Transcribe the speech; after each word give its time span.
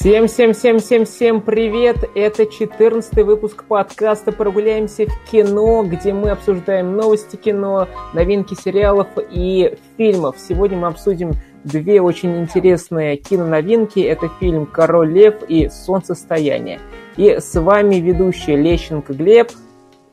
Всем-всем-всем-всем-всем 0.00 1.40
привет! 1.40 1.96
Это 2.14 2.46
14 2.46 3.16
выпуск 3.24 3.64
подкаста 3.64 4.30
«Прогуляемся 4.30 5.06
в 5.06 5.28
кино», 5.28 5.82
где 5.82 6.12
мы 6.12 6.30
обсуждаем 6.30 6.96
новости 6.96 7.34
кино, 7.34 7.88
новинки 8.14 8.54
сериалов 8.54 9.08
и 9.28 9.76
фильмов. 9.96 10.36
Сегодня 10.38 10.78
мы 10.78 10.86
обсудим 10.86 11.32
две 11.64 12.00
очень 12.00 12.38
интересные 12.38 13.16
киноновинки. 13.16 13.98
Это 13.98 14.30
фильм 14.38 14.66
«Король 14.66 15.10
лев» 15.12 15.42
и 15.48 15.68
«Солнцестояние». 15.68 16.78
И 17.16 17.40
с 17.40 17.60
вами 17.60 17.96
ведущий 17.96 18.54
Лещенко 18.54 19.14
Глеб. 19.14 19.50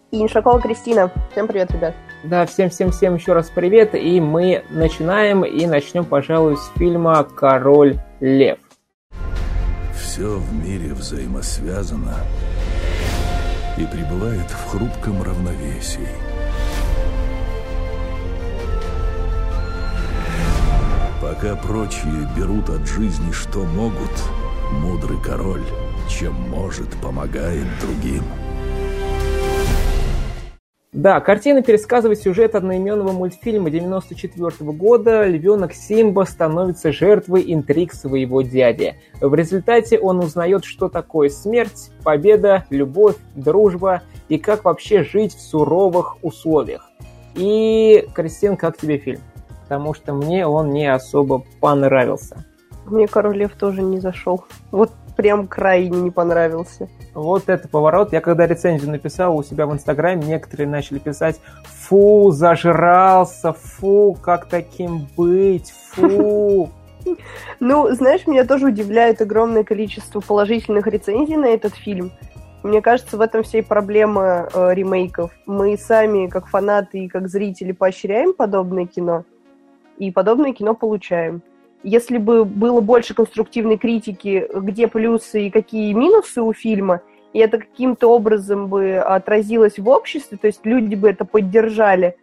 И 0.09 0.19
Иншакова 0.19 0.59
Кристина. 0.59 1.11
Всем 1.31 1.45
привет, 1.47 1.69
ребят. 1.69 1.93
Да, 2.23 2.47
всем-всем-всем 2.47 3.13
еще 3.15 3.33
раз 3.33 3.51
привет. 3.53 3.93
И 3.93 4.19
мы 4.19 4.63
начинаем, 4.71 5.45
и 5.45 5.67
начнем, 5.67 6.05
пожалуй, 6.05 6.57
с 6.57 6.71
фильма 6.75 7.23
«Король 7.23 7.97
лев». 8.19 8.57
Все 10.15 10.39
в 10.39 10.53
мире 10.53 10.93
взаимосвязано 10.93 12.15
и 13.77 13.85
пребывает 13.85 14.49
в 14.49 14.69
хрупком 14.69 15.21
равновесии. 15.21 16.07
Пока 21.21 21.57
прочие 21.57 22.29
берут 22.33 22.69
от 22.69 22.87
жизни, 22.87 23.33
что 23.33 23.65
могут, 23.65 24.23
мудрый 24.71 25.21
король, 25.21 25.65
чем 26.07 26.33
может, 26.49 26.89
помогает 27.01 27.67
другим– 27.81 28.23
да, 30.95 31.19
картина 31.19 31.61
пересказывает 31.61 32.21
сюжет 32.21 32.55
одноименного 32.55 33.11
мультфильма 33.11 33.69
94 33.69 34.71
года. 34.71 35.27
Львенок 35.27 35.73
Симба 35.73 36.23
становится 36.23 36.93
жертвой 36.93 37.43
интриг 37.53 37.91
своего 37.91 38.41
дяди. 38.41 38.95
В 39.19 39.35
результате 39.35 39.99
он 39.99 40.19
узнает, 40.19 40.63
что 40.63 40.87
такое 40.87 41.27
смерть, 41.27 41.91
победа, 42.05 42.63
любовь, 42.69 43.17
дружба 43.35 44.03
и 44.29 44.37
как 44.37 44.63
вообще 44.63 45.03
жить 45.03 45.35
в 45.35 45.41
суровых 45.41 46.15
условиях. 46.23 46.89
И, 47.35 48.07
Кристин, 48.15 48.55
как 48.55 48.77
тебе 48.77 48.97
фильм? 48.97 49.19
Потому 49.63 49.93
что 49.93 50.13
мне 50.13 50.47
он 50.47 50.69
не 50.69 50.89
особо 50.89 51.43
понравился. 51.59 52.45
Мне 52.85 53.09
Король 53.09 53.39
Лев 53.39 53.51
тоже 53.57 53.81
не 53.81 53.99
зашел. 53.99 54.45
Вот 54.71 54.93
прям 55.15 55.47
крайне 55.47 56.01
не 56.01 56.11
понравился. 56.11 56.89
Вот 57.13 57.49
это 57.49 57.67
поворот. 57.67 58.13
Я 58.13 58.21
когда 58.21 58.45
рецензию 58.47 58.91
написал 58.91 59.37
у 59.37 59.43
себя 59.43 59.65
в 59.65 59.73
Инстаграме, 59.73 60.25
некоторые 60.25 60.67
начали 60.67 60.99
писать 60.99 61.39
«Фу, 61.63 62.31
зажрался, 62.31 63.53
фу, 63.53 64.17
как 64.21 64.47
таким 64.47 65.07
быть, 65.15 65.71
фу». 65.91 66.69
Ну, 67.59 67.93
знаешь, 67.93 68.25
меня 68.25 68.45
тоже 68.45 68.65
удивляет 68.65 69.21
огромное 69.21 69.63
количество 69.63 70.21
положительных 70.21 70.87
рецензий 70.87 71.35
на 71.35 71.45
этот 71.45 71.75
фильм. 71.75 72.11
Мне 72.63 72.81
кажется, 72.81 73.15
в 73.15 73.21
этом 73.21 73.43
вся 73.43 73.59
и 73.59 73.61
проблема 73.61 74.49
э, 74.51 74.73
ремейков. 74.73 75.31
Мы 75.45 75.77
сами, 75.77 76.25
как 76.25 76.47
фанаты 76.47 77.05
и 77.05 77.07
как 77.07 77.27
зрители, 77.27 77.73
поощряем 77.73 78.33
подобное 78.33 78.87
кино, 78.87 79.23
и 79.99 80.09
подобное 80.09 80.51
кино 80.51 80.73
получаем 80.73 81.43
если 81.85 82.17
бы 82.17 82.45
было 82.45 82.81
больше 82.81 83.13
конструктивной 83.13 83.77
критики, 83.77 84.47
где 84.53 84.87
плюсы 84.87 85.47
и 85.47 85.51
какие 85.51 85.93
минусы 85.93 86.41
у 86.41 86.51
фильма, 86.51 87.01
и 87.31 87.39
это 87.39 87.59
каким-то 87.59 88.07
образом 88.07 88.67
бы 88.67 88.95
отразилось 88.95 89.77
в 89.77 89.87
обществе, 89.87 90.37
то 90.39 90.47
есть 90.47 90.65
люди 90.65 90.95
бы 90.95 91.09
это 91.09 91.25
поддержали, 91.25 92.17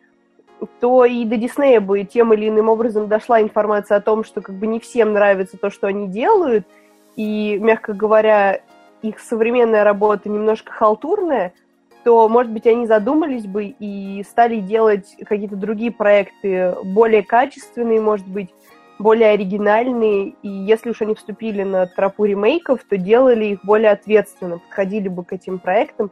то 0.80 1.04
и 1.04 1.24
до 1.24 1.36
Диснея 1.36 1.80
бы 1.80 2.02
тем 2.02 2.32
или 2.32 2.48
иным 2.48 2.68
образом 2.68 3.06
дошла 3.06 3.40
информация 3.40 3.98
о 3.98 4.00
том, 4.00 4.24
что 4.24 4.40
как 4.40 4.56
бы 4.56 4.66
не 4.66 4.80
всем 4.80 5.12
нравится 5.12 5.56
то, 5.56 5.70
что 5.70 5.86
они 5.86 6.08
делают, 6.08 6.66
и, 7.14 7.56
мягко 7.60 7.92
говоря, 7.92 8.62
их 9.02 9.20
современная 9.20 9.84
работа 9.84 10.28
немножко 10.28 10.72
халтурная, 10.72 11.52
то, 12.02 12.28
может 12.28 12.50
быть, 12.50 12.66
они 12.66 12.86
задумались 12.86 13.46
бы 13.46 13.74
и 13.78 14.24
стали 14.28 14.58
делать 14.58 15.14
какие-то 15.24 15.54
другие 15.54 15.92
проекты, 15.92 16.74
более 16.82 17.22
качественные, 17.22 18.00
может 18.00 18.26
быть, 18.26 18.50
более 19.02 19.30
оригинальные, 19.30 20.34
и 20.42 20.48
если 20.48 20.90
уж 20.90 21.02
они 21.02 21.14
вступили 21.14 21.62
на 21.62 21.86
тропу 21.86 22.24
ремейков, 22.24 22.80
то 22.88 22.96
делали 22.96 23.46
их 23.46 23.64
более 23.64 23.90
ответственно, 23.90 24.58
подходили 24.58 25.08
бы 25.08 25.24
к 25.24 25.32
этим 25.32 25.58
проектам 25.58 26.10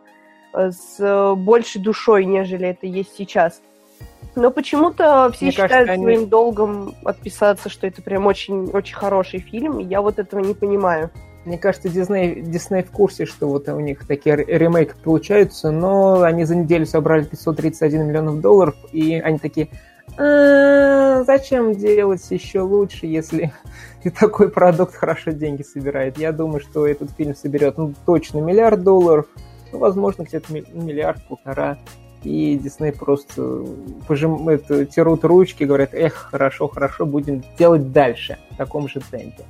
э, 0.53 0.71
с 0.71 1.34
большей 1.37 1.81
душой, 1.81 2.25
нежели 2.25 2.69
это 2.69 2.87
есть 2.87 3.15
сейчас. 3.17 3.62
Но 4.37 4.51
почему-то 4.51 5.31
все 5.33 5.47
Мне 5.47 5.53
считают 5.53 5.73
кажется, 5.73 5.93
они... 5.93 6.05
своим 6.05 6.28
долгом 6.28 6.95
отписаться, 7.05 7.69
что 7.69 7.87
это 7.87 8.03
прям 8.03 8.27
очень-очень 8.27 8.95
хороший 8.95 9.41
фильм, 9.41 9.81
и 9.81 9.84
я 9.84 10.01
вот 10.01 10.19
этого 10.19 10.41
не 10.41 10.55
понимаю. 10.55 11.11
Мне 11.45 11.57
кажется, 11.57 11.89
Дисней, 11.89 12.43
Дисней 12.43 12.83
в 12.83 12.91
курсе, 12.91 13.25
что 13.25 13.49
вот 13.49 13.67
у 13.69 13.81
них 13.81 14.07
такие 14.07 14.37
ремейки 14.37 14.93
получаются, 15.03 15.71
но 15.71 16.22
они 16.22 16.45
за 16.45 16.55
неделю 16.55 16.84
собрали 16.84 17.25
531 17.25 18.07
миллионов 18.07 18.41
долларов, 18.41 18.77
и 18.93 19.15
они 19.15 19.39
такие, 19.39 19.71
а, 20.21 21.25
зачем 21.25 21.75
делать 21.75 22.27
еще 22.31 22.61
лучше, 22.61 23.07
если 23.07 23.53
и 24.05 24.11
такой 24.11 24.51
продукт 24.51 24.95
хорошо 24.95 25.31
деньги 25.31 25.63
собирает? 25.63 26.19
Я 26.19 26.33
думаю, 26.33 26.61
что 26.61 26.87
этот 26.87 27.11
фильм 27.13 27.35
соберет 27.35 27.79
ну, 27.79 27.95
точно 28.05 28.41
миллиард 28.41 28.83
долларов, 28.83 29.27
ну, 29.73 29.79
возможно, 29.79 30.25
где-то 30.25 30.53
миллиард-полтора. 30.53 31.79
И 32.23 32.61
Дисней 32.63 32.93
просто 32.93 33.65
пожим, 34.07 34.47
это, 34.51 34.85
терут 34.85 35.25
ручки, 35.25 35.65
говорят, 35.65 35.95
эх, 35.95 36.13
хорошо, 36.13 36.69
хорошо, 36.69 37.07
будем 37.07 37.43
делать 37.59 37.93
дальше 37.93 38.37
в 38.51 38.57
таком 38.59 38.89
же 38.89 39.01
темпе. 39.11 39.45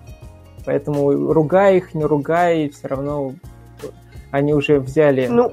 Поэтому 0.65 1.33
ругай 1.33 1.79
их, 1.79 1.95
не 1.95 2.05
ругай, 2.05 2.69
все 2.69 2.87
равно 2.87 3.35
они 4.31 4.55
уже 4.55 4.79
взяли, 4.79 5.27
ну, 5.27 5.53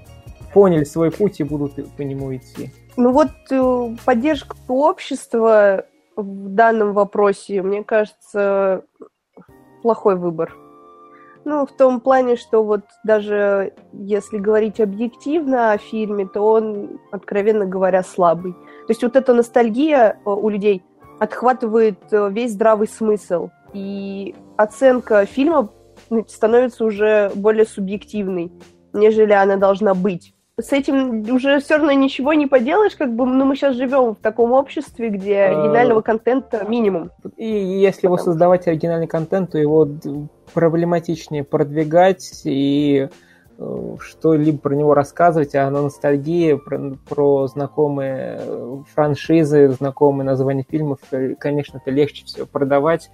поняли 0.54 0.84
свой 0.84 1.10
путь 1.10 1.40
и 1.40 1.44
будут 1.44 1.92
по 1.96 2.04
нему 2.04 2.36
идти. 2.36 2.72
Ну 2.98 3.12
вот 3.12 3.30
э, 3.52 3.96
поддержка 4.06 4.56
общества 4.68 5.86
в 6.16 6.50
данном 6.50 6.94
вопросе, 6.94 7.62
мне 7.62 7.84
кажется, 7.84 8.84
плохой 9.84 10.16
выбор. 10.16 10.56
Ну, 11.46 11.66
в 11.66 11.72
том 11.72 12.02
плане, 12.02 12.36
что 12.36 12.64
вот 12.64 12.82
даже 13.06 13.74
если 13.94 14.40
говорить 14.40 14.82
объективно 14.82 15.72
о 15.72 15.78
фильме, 15.78 16.28
то 16.28 16.42
он, 16.42 17.00
откровенно 17.12 17.66
говоря, 17.66 18.02
слабый. 18.02 18.54
То 18.54 18.90
есть 18.90 19.04
вот 19.04 19.16
эта 19.16 19.32
ностальгия 19.34 20.20
э, 20.26 20.30
у 20.30 20.50
людей 20.50 20.84
отхватывает 21.20 22.00
э, 22.12 22.30
весь 22.32 22.54
здравый 22.54 22.88
смысл. 22.88 23.50
И 23.74 24.34
оценка 24.58 25.26
фильма 25.28 25.70
становится 26.28 26.84
уже 26.84 27.32
более 27.36 27.66
субъективной, 27.66 28.52
нежели 28.92 29.34
она 29.34 29.56
должна 29.56 29.94
быть 29.94 30.34
с 30.60 30.74
этим 30.74 31.22
уже 31.34 31.60
все 31.60 31.76
равно 31.78 31.92
ничего 31.92 32.34
не 32.34 32.48
поделаешь, 32.48 32.96
как 32.96 33.14
бы, 33.16 33.26
ну, 33.28 33.46
мы 33.46 33.56
сейчас 33.56 33.76
живем 33.76 34.16
в 34.16 34.18
таком 34.18 34.54
обществе, 34.54 35.10
где 35.10 35.42
а, 35.42 35.50
оригинального 35.50 36.02
контента 36.02 36.66
минимум. 36.68 37.12
И 37.36 37.46
если 37.48 38.08
его 38.08 38.18
создавать 38.18 38.68
оригинальный 38.68 39.08
контент, 39.08 39.52
то 39.52 39.60
его 39.60 39.88
проблематичнее 40.56 41.44
продвигать 41.44 42.42
и 42.46 43.08
э, 43.60 43.96
что-либо 44.00 44.58
про 44.58 44.74
него 44.74 44.96
рассказывать, 44.96 45.54
а 45.54 45.70
на 45.70 45.84
ностальгии 45.84 46.54
про, 46.54 46.96
про 47.08 47.48
знакомые 47.48 48.40
э, 48.40 48.78
франшизы, 48.96 49.70
знакомые 49.70 50.26
названия 50.26 50.66
фильмов, 50.68 50.98
конечно, 51.38 51.78
это 51.78 51.92
легче 51.92 52.26
всего 52.26 52.48
продавать, 52.48 53.12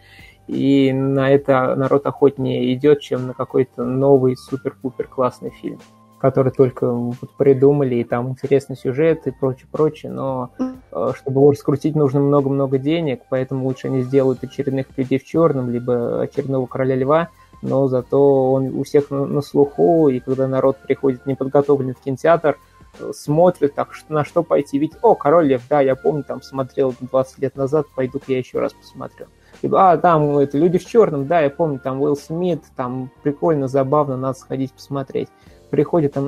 и 0.47 0.93
на 0.93 1.29
это 1.29 1.75
народ 1.75 2.05
охотнее 2.05 2.73
идет, 2.73 3.01
чем 3.01 3.27
на 3.27 3.33
какой-то 3.33 3.83
новый 3.83 4.37
супер-пупер 4.37 5.07
классный 5.07 5.49
фильм 5.49 5.79
который 6.23 6.53
только 6.53 6.89
вот 6.89 7.17
придумали, 7.37 7.95
и 7.95 8.05
там 8.05 8.29
интересный 8.29 8.77
сюжет 8.77 9.27
и 9.27 9.31
прочее, 9.31 9.67
прочее, 9.69 10.09
но 10.09 10.51
э, 10.57 11.11
чтобы 11.17 11.41
его 11.41 11.51
раскрутить, 11.51 11.97
нужно 11.97 12.21
много-много 12.21 12.77
денег, 12.77 13.23
поэтому 13.29 13.65
лучше 13.65 13.87
они 13.87 14.03
сделают 14.03 14.41
очередных 14.41 14.85
людей 14.95 15.19
в 15.19 15.25
черном, 15.25 15.69
либо 15.69 16.21
очередного 16.21 16.65
короля 16.65 16.95
льва, 16.95 17.29
но 17.61 17.89
зато 17.89 18.53
он 18.53 18.73
у 18.73 18.83
всех 18.85 19.11
на, 19.11 19.25
на 19.25 19.41
слуху, 19.41 20.07
и 20.07 20.21
когда 20.21 20.47
народ 20.47 20.77
приходит 20.77 21.25
неподготовленный 21.25 21.93
в 21.93 21.99
кинотеатр, 21.99 22.57
э, 23.01 23.11
смотрит, 23.13 23.75
так 23.75 23.93
что 23.93 24.13
на 24.13 24.23
что 24.23 24.43
пойти, 24.43 24.79
ведь, 24.79 24.93
о, 25.01 25.15
король 25.15 25.47
лев, 25.47 25.63
да, 25.69 25.81
я 25.81 25.97
помню, 25.97 26.23
там 26.23 26.41
смотрел 26.41 26.95
20 27.01 27.39
лет 27.39 27.57
назад, 27.57 27.85
пойду-ка 27.93 28.31
я 28.31 28.37
еще 28.37 28.59
раз 28.59 28.71
посмотрю. 28.71 29.25
Либо, 29.61 29.91
а, 29.91 29.97
там 29.97 30.37
это 30.37 30.57
люди 30.57 30.77
в 30.77 30.85
черном, 30.85 31.27
да, 31.27 31.41
я 31.41 31.49
помню, 31.49 31.79
там 31.79 32.01
Уилл 32.01 32.15
Смит, 32.15 32.61
там 32.77 33.11
прикольно, 33.23 33.67
забавно, 33.67 34.15
надо 34.15 34.39
сходить 34.39 34.71
посмотреть 34.71 35.27
приходит, 35.73 36.13
там, 36.13 36.25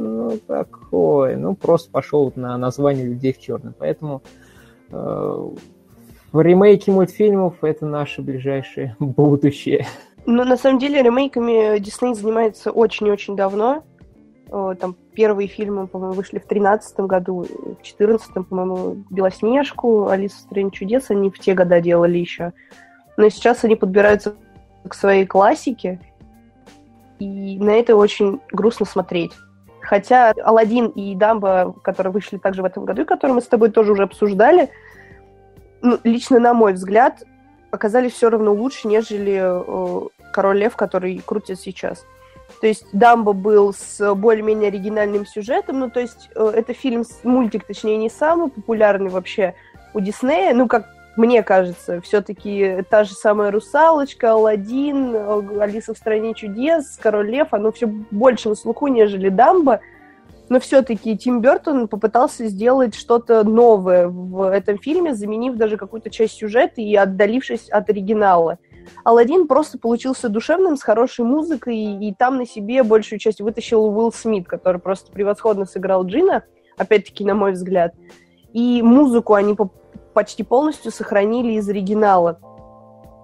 ну, 0.00 0.38
такой, 0.46 1.34
ну, 1.34 1.56
просто 1.56 1.90
пошел 1.90 2.32
на 2.36 2.56
название 2.56 3.04
людей 3.04 3.32
в 3.32 3.40
черном. 3.40 3.74
Поэтому 3.76 4.22
э, 4.92 5.48
в 6.30 6.40
ремейке 6.40 6.92
мультфильмов 6.92 7.64
это 7.64 7.84
наше 7.84 8.22
ближайшее 8.22 8.94
будущее. 9.00 9.86
Ну, 10.24 10.44
на 10.44 10.56
самом 10.56 10.78
деле, 10.78 11.02
ремейками 11.02 11.80
Дисней 11.80 12.14
занимается 12.14 12.70
очень-очень 12.70 13.34
давно. 13.34 13.82
Там 14.48 14.94
первые 15.12 15.48
фильмы, 15.48 15.88
по-моему, 15.88 16.14
вышли 16.14 16.38
в 16.38 16.46
тринадцатом 16.46 17.08
году, 17.08 17.44
в 17.80 17.82
четырнадцатом, 17.82 18.44
по-моему, 18.44 19.02
Белоснежку, 19.10 20.06
Алису 20.06 20.36
в 20.36 20.40
стране 20.42 20.70
чудес 20.70 21.10
они 21.10 21.30
в 21.30 21.40
те 21.40 21.54
года 21.54 21.80
делали 21.80 22.18
еще. 22.18 22.52
Но 23.16 23.28
сейчас 23.30 23.64
они 23.64 23.74
подбираются 23.74 24.36
к 24.86 24.94
своей 24.94 25.26
классике, 25.26 25.98
и 27.18 27.58
на 27.58 27.70
это 27.70 27.96
очень 27.96 28.40
грустно 28.52 28.86
смотреть. 28.86 29.32
Хотя 29.80 30.32
Алладин 30.42 30.88
и 30.88 31.14
Дамба, 31.14 31.74
которые 31.82 32.12
вышли 32.12 32.38
также 32.38 32.62
в 32.62 32.64
этом 32.64 32.84
году, 32.84 33.02
и 33.02 33.04
которые 33.04 33.36
мы 33.36 33.40
с 33.40 33.46
тобой 33.46 33.70
тоже 33.70 33.92
уже 33.92 34.02
обсуждали, 34.02 34.68
ну, 35.80 35.98
лично 36.02 36.40
на 36.40 36.54
мой 36.54 36.72
взгляд, 36.72 37.22
оказались 37.70 38.12
все 38.12 38.30
равно 38.30 38.52
лучше, 38.52 38.88
нежели 38.88 39.40
э, 39.40 40.08
Король 40.32 40.58
Лев, 40.58 40.74
который 40.76 41.22
крутит 41.24 41.60
сейчас. 41.60 42.04
То 42.60 42.66
есть 42.66 42.86
Дамбо 42.92 43.32
был 43.32 43.72
с 43.72 44.14
более-менее 44.14 44.68
оригинальным 44.68 45.26
сюжетом, 45.26 45.80
ну, 45.80 45.90
то 45.90 46.00
есть 46.00 46.30
э, 46.34 46.52
это 46.54 46.72
фильм, 46.72 47.04
мультик, 47.22 47.64
точнее, 47.66 47.96
не 47.96 48.10
самый 48.10 48.50
популярный 48.50 49.10
вообще 49.10 49.54
у 49.94 50.00
Диснея, 50.00 50.54
ну, 50.54 50.66
как 50.66 50.88
мне 51.16 51.42
кажется, 51.42 52.00
все-таки 52.02 52.84
та 52.90 53.04
же 53.04 53.14
самая 53.14 53.50
«Русалочка», 53.50 54.32
«Аладдин», 54.32 55.14
э, 55.14 55.60
«Алиса 55.60 55.94
в 55.94 55.98
стране 55.98 56.34
чудес», 56.34 56.98
«Король 57.02 57.30
лев», 57.30 57.48
оно 57.52 57.72
все 57.72 57.86
больше 57.86 58.50
на 58.50 58.54
слуху, 58.54 58.86
нежели 58.88 59.28
«Дамбо», 59.28 59.80
но 60.48 60.60
все-таки 60.60 61.16
Тим 61.16 61.40
Бертон 61.40 61.88
попытался 61.88 62.46
сделать 62.46 62.94
что-то 62.94 63.42
новое 63.42 64.08
в 64.08 64.48
этом 64.48 64.78
фильме, 64.78 65.14
заменив 65.14 65.56
даже 65.56 65.76
какую-то 65.76 66.10
часть 66.10 66.34
сюжета 66.34 66.80
и 66.80 66.94
отдалившись 66.94 67.68
от 67.68 67.90
оригинала. 67.90 68.58
Алладин 69.02 69.48
просто 69.48 69.78
получился 69.78 70.28
душевным, 70.28 70.76
с 70.76 70.82
хорошей 70.82 71.24
музыкой, 71.24 71.76
и 71.76 72.14
там 72.14 72.36
на 72.36 72.46
себе 72.46 72.84
большую 72.84 73.18
часть 73.18 73.40
вытащил 73.40 73.84
Уилл 73.86 74.12
Смит, 74.12 74.46
который 74.46 74.80
просто 74.80 75.10
превосходно 75.10 75.64
сыграл 75.64 76.04
Джина, 76.04 76.44
опять-таки, 76.76 77.24
на 77.24 77.34
мой 77.34 77.52
взгляд. 77.52 77.94
И 78.52 78.82
музыку 78.82 79.34
они 79.34 79.56
почти 80.16 80.42
полностью 80.42 80.90
сохранили 80.92 81.52
из 81.52 81.68
оригинала. 81.68 82.38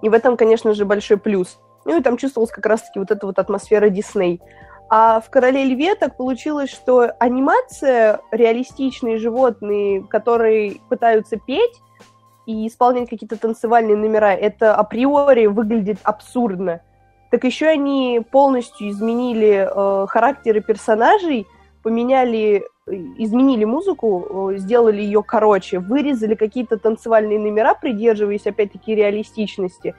И 0.03 0.11
в 0.11 0.13
этом, 0.13 0.37
конечно 0.37 0.75
же, 0.75 0.85
большой 0.85 1.17
плюс. 1.17 1.59
Ну 1.87 1.99
и 1.99 2.03
там 2.03 2.19
чувствовалась 2.19 2.53
как 2.53 2.67
раз-таки 2.67 2.99
вот 2.99 3.11
эта 3.11 3.27
вот 3.27 3.39
атмосфера 3.39 3.89
Дисней. 3.89 4.43
А 4.91 5.23
в 5.23 5.31
«Короле 5.31 5.65
льве» 5.65 5.95
так 5.95 6.19
получилось, 6.19 6.69
что 6.69 7.11
анимация, 7.19 8.21
реалистичные 8.31 9.17
животные, 9.17 10.07
которые 10.07 10.83
пытаются 10.91 11.39
петь, 11.39 11.81
и 12.45 12.69
исполнять 12.69 13.09
какие-то 13.09 13.39
танцевальные 13.39 13.97
номера, 13.97 14.35
это 14.35 14.75
априори 14.75 15.47
выглядит 15.47 15.97
абсурдно. 16.03 16.83
Так 17.31 17.45
еще 17.45 17.69
они 17.69 18.21
полностью 18.31 18.91
изменили 18.91 19.67
э, 19.67 20.07
характеры 20.09 20.61
персонажей, 20.61 21.47
поменяли, 21.83 22.65
изменили 22.87 23.65
музыку, 23.65 24.51
э, 24.53 24.59
сделали 24.59 25.03
ее 25.03 25.23
короче, 25.23 25.79
вырезали 25.79 26.35
какие-то 26.35 26.79
танцевальные 26.79 27.39
номера, 27.39 27.75
придерживаясь 27.75 28.47
опять-таки 28.47 28.95
реалистичности. 28.95 29.95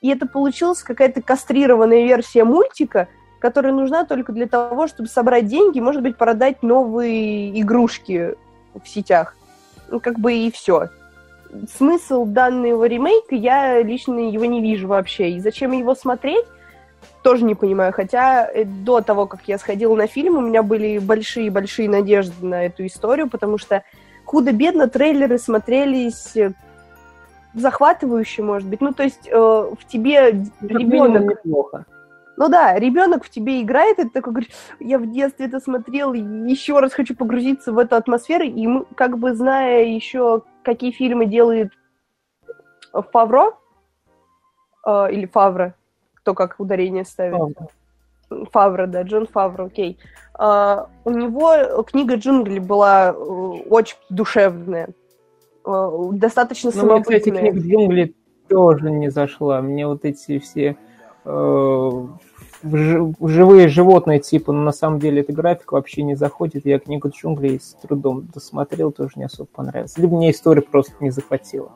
И 0.00 0.08
это 0.08 0.26
получилась 0.26 0.82
какая-то 0.82 1.22
кастрированная 1.22 2.04
версия 2.04 2.44
мультика, 2.44 3.08
которая 3.40 3.72
нужна 3.72 4.04
только 4.04 4.32
для 4.32 4.46
того, 4.46 4.86
чтобы 4.86 5.08
собрать 5.08 5.46
деньги, 5.46 5.80
может 5.80 6.02
быть, 6.02 6.16
продать 6.16 6.62
новые 6.62 7.60
игрушки 7.60 8.34
в 8.74 8.88
сетях. 8.88 9.36
Ну, 9.88 10.00
как 10.00 10.18
бы 10.18 10.34
и 10.34 10.50
все 10.50 10.88
смысл 11.76 12.24
данного 12.24 12.84
ремейка, 12.84 13.34
я 13.34 13.82
лично 13.82 14.18
его 14.18 14.44
не 14.44 14.60
вижу 14.60 14.88
вообще. 14.88 15.30
И 15.30 15.40
зачем 15.40 15.72
его 15.72 15.94
смотреть, 15.94 16.46
тоже 17.22 17.44
не 17.44 17.54
понимаю. 17.54 17.92
Хотя 17.92 18.48
э, 18.50 18.64
до 18.64 19.00
того, 19.00 19.26
как 19.26 19.40
я 19.46 19.58
сходила 19.58 19.94
на 19.94 20.06
фильм, 20.06 20.36
у 20.36 20.40
меня 20.40 20.62
были 20.62 20.98
большие-большие 20.98 21.88
надежды 21.88 22.46
на 22.46 22.66
эту 22.66 22.86
историю, 22.86 23.28
потому 23.28 23.58
что 23.58 23.82
худо-бедно 24.24 24.88
трейлеры 24.88 25.38
смотрелись 25.38 26.36
э, 26.36 26.52
захватывающе, 27.54 28.42
может 28.42 28.68
быть. 28.68 28.80
Ну, 28.80 28.92
то 28.92 29.02
есть 29.02 29.28
э, 29.28 29.32
в 29.32 29.84
тебе 29.86 30.46
ребенок... 30.60 31.44
Неплохо. 31.44 31.86
Ну 32.36 32.48
да, 32.48 32.76
ребенок 32.78 33.24
в 33.24 33.30
тебе 33.30 33.62
играет, 33.62 33.98
и 34.00 34.04
ты 34.04 34.10
такой 34.10 34.32
говоришь, 34.32 34.50
я 34.80 34.98
в 34.98 35.10
детстве 35.10 35.46
это 35.46 35.60
смотрел, 35.60 36.12
еще 36.12 36.80
раз 36.80 36.92
хочу 36.92 37.14
погрузиться 37.14 37.72
в 37.72 37.78
эту 37.78 37.94
атмосферу, 37.94 38.44
и 38.44 38.66
мы, 38.66 38.86
как 38.96 39.18
бы 39.18 39.34
зная 39.34 39.84
еще, 39.84 40.42
какие 40.64 40.90
фильмы 40.90 41.26
делает 41.26 41.70
Фавро, 43.12 43.56
э, 44.84 45.12
или 45.12 45.26
Фавро, 45.26 45.74
кто 46.24 46.32
как 46.32 46.56
ударение 46.58 47.04
ставит. 47.04 47.36
Фавро. 47.36 48.46
Фавро, 48.50 48.86
да, 48.86 49.02
Джон 49.02 49.26
Фавро, 49.26 49.64
окей. 49.64 49.98
Uh, 50.36 50.88
у 51.04 51.10
него 51.10 51.82
книга 51.84 52.16
джунглей 52.16 52.58
была 52.58 53.10
uh, 53.10 53.68
очень 53.68 53.96
душевная, 54.08 54.88
uh, 55.64 56.12
достаточно 56.14 56.72
ну, 56.74 56.80
самобытная. 56.80 57.20
кстати, 57.20 57.36
книга 57.36 57.60
джунглей 57.60 58.16
тоже 58.48 58.90
не 58.90 59.10
зашла. 59.10 59.60
Мне 59.60 59.86
вот 59.86 60.04
эти 60.04 60.38
все 60.40 60.76
живые 62.64 63.68
животные 63.68 64.18
типа, 64.18 64.52
но 64.52 64.62
на 64.62 64.72
самом 64.72 64.98
деле 64.98 65.20
эта 65.20 65.32
графика 65.32 65.74
вообще 65.74 66.02
не 66.02 66.14
заходит. 66.16 66.66
Я 66.66 66.78
книгу 66.78 67.10
джунглей 67.10 67.60
с 67.60 67.74
трудом 67.74 68.26
досмотрел, 68.34 68.90
тоже 68.92 69.12
не 69.16 69.24
особо 69.24 69.48
понравилось. 69.52 69.96
Либо 69.98 70.16
мне 70.16 70.30
история 70.30 70.62
просто 70.62 70.92
не 71.00 71.10
захватила. 71.10 71.70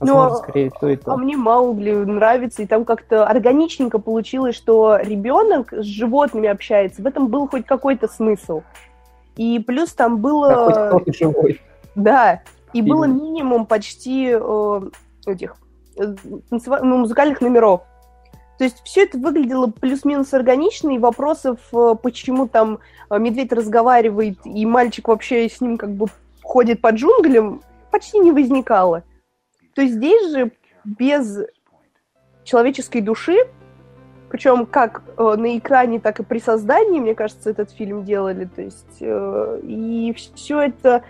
Возможно, 0.00 0.30
Но, 0.30 0.36
скорее 0.36 0.70
то 0.70 0.88
и 0.88 0.96
то. 0.96 1.12
А 1.12 1.16
мне 1.16 1.36
Маугли 1.36 1.92
нравится, 1.92 2.62
и 2.62 2.66
там 2.66 2.86
как-то 2.86 3.26
органичненько 3.26 3.98
получилось, 3.98 4.56
что 4.56 4.96
ребенок 4.96 5.72
с 5.72 5.84
животными 5.84 6.48
общается. 6.48 7.02
В 7.02 7.06
этом 7.06 7.28
был 7.28 7.46
хоть 7.48 7.66
какой-то 7.66 8.08
смысл. 8.08 8.62
И 9.36 9.58
плюс 9.58 9.92
там 9.92 10.18
было... 10.18 10.70
Да, 10.70 10.90
хоть 10.90 11.16
живой. 11.16 11.60
Да, 11.94 12.40
и 12.72 12.78
Фильм. 12.78 12.88
было 12.88 13.04
минимум 13.04 13.66
почти 13.66 14.30
э, 14.32 14.80
этих 15.26 15.56
э, 15.98 16.14
ну, 16.50 16.96
музыкальных 16.96 17.42
номеров. 17.42 17.82
То 18.58 18.64
есть 18.64 18.82
все 18.84 19.04
это 19.04 19.18
выглядело 19.18 19.68
плюс-минус 19.68 20.32
органично, 20.34 20.90
и 20.90 20.98
вопросов, 20.98 21.58
э, 21.72 21.94
почему 22.02 22.48
там 22.48 22.78
э, 23.10 23.18
медведь 23.18 23.52
разговаривает, 23.52 24.38
и 24.44 24.64
мальчик 24.66 25.08
вообще 25.08 25.48
с 25.48 25.60
ним 25.60 25.78
как 25.78 25.90
бы 25.90 26.06
ходит 26.42 26.80
по 26.80 26.90
джунглям, 26.90 27.62
почти 27.90 28.18
не 28.18 28.32
возникало. 28.32 29.02
То 29.74 29.84
здесь 29.84 30.30
же 30.32 30.52
без 30.84 31.38
человеческой 32.44 33.00
души, 33.00 33.36
причем 34.30 34.66
как 34.66 35.02
э, 35.16 35.34
на 35.36 35.58
экране, 35.58 36.00
так 36.00 36.20
и 36.20 36.22
при 36.22 36.38
создании, 36.38 37.00
мне 37.00 37.14
кажется, 37.14 37.50
этот 37.50 37.70
фильм 37.70 38.04
делали. 38.04 38.44
То 38.44 38.62
есть 38.62 38.98
э, 39.00 39.60
и 39.64 40.14
все 40.34 40.60
это 40.60 41.02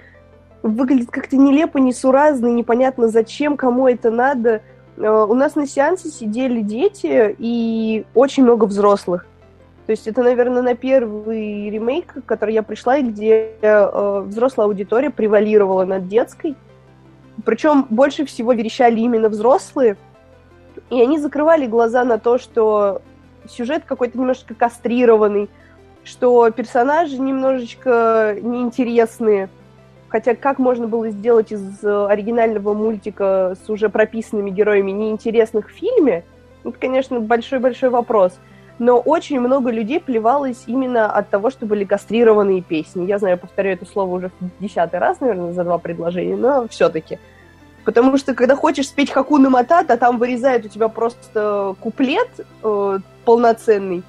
выглядит 0.62 1.10
как-то 1.10 1.36
нелепо, 1.36 1.78
несуразно, 1.78 2.46
непонятно 2.46 3.08
зачем, 3.08 3.56
кому 3.56 3.88
это 3.88 4.10
надо. 4.10 4.62
Э, 4.96 5.26
у 5.28 5.34
нас 5.34 5.54
на 5.54 5.66
сеансе 5.66 6.08
сидели 6.08 6.62
дети 6.62 7.34
и 7.38 8.04
очень 8.14 8.42
много 8.42 8.64
взрослых. 8.64 9.26
То 9.86 9.92
есть 9.92 10.06
это, 10.06 10.22
наверное, 10.22 10.62
на 10.62 10.74
первый 10.74 11.68
ремейк, 11.68 12.14
который 12.24 12.54
я 12.54 12.62
пришла, 12.62 12.98
и 12.98 13.02
где 13.02 13.50
э, 13.60 14.20
взрослая 14.24 14.66
аудитория 14.66 15.10
превалировала 15.10 15.84
над 15.84 16.08
детской. 16.08 16.54
Причем 17.44 17.86
больше 17.90 18.24
всего 18.24 18.52
верещали 18.52 19.00
именно 19.00 19.28
взрослые, 19.28 19.96
и 20.90 21.00
они 21.00 21.18
закрывали 21.18 21.66
глаза 21.66 22.04
на 22.04 22.18
то, 22.18 22.38
что 22.38 23.02
сюжет 23.48 23.84
какой-то 23.84 24.18
немножко 24.18 24.54
кастрированный, 24.54 25.48
что 26.04 26.50
персонажи 26.50 27.18
немножечко 27.18 28.36
неинтересные– 28.40 29.48
Хотя 30.10 30.34
как 30.34 30.58
можно 30.58 30.88
было 30.88 31.08
сделать 31.10 31.52
из 31.52 31.84
оригинального 31.84 32.74
мультика 32.74 33.56
с 33.64 33.70
уже 33.70 33.88
прописанными 33.88 34.50
героями 34.50 34.90
неинтересных 34.90 35.70
в 35.70 35.72
фильме, 35.72 36.24
это, 36.64 36.76
конечно, 36.78 37.20
большой-большой 37.20 37.90
вопрос. 37.90 38.38
Но 38.80 38.98
очень 38.98 39.38
много 39.40 39.70
людей 39.70 40.00
плевалось 40.00 40.62
именно 40.66 41.12
от 41.12 41.28
того, 41.28 41.50
что 41.50 41.66
были 41.66 41.84
кастрированные 41.84 42.62
песни. 42.62 43.04
Я 43.04 43.18
знаю, 43.18 43.34
я 43.34 43.36
повторяю 43.36 43.76
это 43.76 43.84
слово 43.84 44.14
уже 44.14 44.30
в 44.40 44.62
десятый 44.62 44.98
раз, 44.98 45.20
наверное, 45.20 45.52
за 45.52 45.64
два 45.64 45.76
предложения, 45.76 46.34
но 46.34 46.66
все-таки. 46.66 47.18
Потому 47.84 48.16
что, 48.16 48.34
когда 48.34 48.56
хочешь 48.56 48.88
спеть 48.88 49.10
Хакуна 49.10 49.50
Матата, 49.50 49.98
там 49.98 50.16
вырезают 50.16 50.64
у 50.64 50.68
тебя 50.68 50.88
просто 50.88 51.76
куплет 51.78 52.30
э, 52.62 52.98
полноценный. 53.26 54.02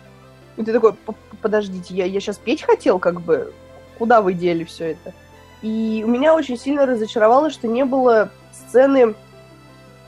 И 0.55 0.63
ты 0.63 0.71
такой, 0.71 0.93
подождите, 1.41 1.93
я, 1.93 2.05
я 2.05 2.21
сейчас 2.21 2.37
петь 2.37 2.61
хотел, 2.61 2.97
как 2.97 3.19
бы, 3.19 3.51
куда 3.97 4.21
вы 4.21 4.31
дели 4.31 4.63
все 4.63 4.91
это? 4.91 5.13
И 5.61 6.01
у 6.05 6.09
меня 6.09 6.33
очень 6.33 6.57
сильно 6.57 6.85
разочаровало, 6.85 7.49
что 7.49 7.67
не 7.67 7.83
было 7.83 8.29
сцены 8.53 9.15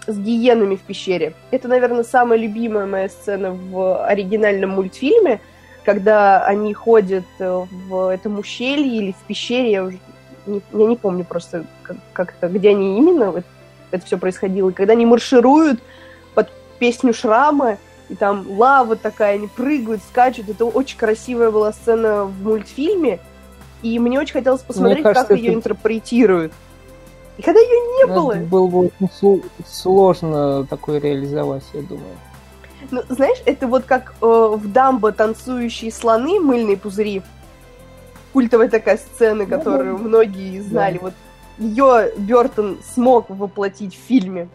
с 0.07 0.17
гиенами 0.17 0.75
в 0.75 0.81
пещере. 0.81 1.33
Это, 1.51 1.67
наверное, 1.67 2.03
самая 2.03 2.39
любимая 2.39 2.85
моя 2.85 3.09
сцена 3.09 3.51
в 3.51 4.05
оригинальном 4.05 4.71
мультфильме, 4.71 5.39
когда 5.85 6.45
они 6.45 6.73
ходят 6.73 7.25
э, 7.39 7.65
в 7.87 8.11
этом 8.11 8.39
ущелье 8.39 8.97
или 8.97 9.11
в 9.11 9.27
пещере, 9.27 9.71
я 9.71 9.83
уже 9.83 9.99
не, 10.45 10.61
я 10.71 10.85
не 10.85 10.95
помню 10.95 11.23
просто 11.23 11.65
как-то, 12.13 12.47
где 12.47 12.69
они 12.69 12.97
именно, 12.97 13.33
это, 13.35 13.43
это 13.91 14.05
все 14.05 14.17
происходило. 14.17 14.69
И 14.69 14.73
когда 14.73 14.93
они 14.93 15.05
маршируют 15.05 15.81
под 16.33 16.49
песню 16.79 17.13
Шрама, 17.13 17.77
и 18.09 18.15
там 18.15 18.45
лава 18.59 18.95
такая, 18.95 19.35
они 19.35 19.47
прыгают, 19.47 20.01
скачут. 20.03 20.49
Это 20.49 20.65
очень 20.65 20.97
красивая 20.97 21.51
была 21.51 21.71
сцена 21.71 22.25
в 22.25 22.43
мультфильме. 22.43 23.19
И 23.81 23.97
мне 23.99 24.19
очень 24.19 24.33
хотелось 24.33 24.61
посмотреть, 24.61 25.03
кажется, 25.03 25.27
как 25.27 25.37
ее 25.37 25.49
это... 25.49 25.57
интерпретируют. 25.57 26.53
И 27.37 27.41
когда 27.41 27.59
ее 27.59 27.79
не 27.97 28.13
было... 28.13 28.35
Было 28.35 28.67
бы 28.67 28.79
очень 28.79 29.43
сложно 29.65 30.65
такое 30.69 30.99
реализовать, 30.99 31.63
я 31.73 31.81
думаю. 31.81 32.15
Ну, 32.91 33.01
знаешь, 33.09 33.41
это 33.45 33.67
вот 33.67 33.85
как 33.85 34.13
э, 34.21 34.25
в 34.25 34.71
Дамбо 34.71 35.11
танцующие 35.11 35.91
слоны, 35.91 36.39
мыльные 36.39 36.77
пузыри. 36.77 37.23
Культовая 38.33 38.69
такая 38.69 38.97
сцена, 38.97 39.45
которую 39.45 39.97
многие 39.97 40.59
знали. 40.59 40.99
Вот 40.99 41.13
ее 41.57 42.11
Бертон 42.17 42.79
смог 42.93 43.29
воплотить 43.29 43.95
в 43.95 44.07
фильме 44.07 44.49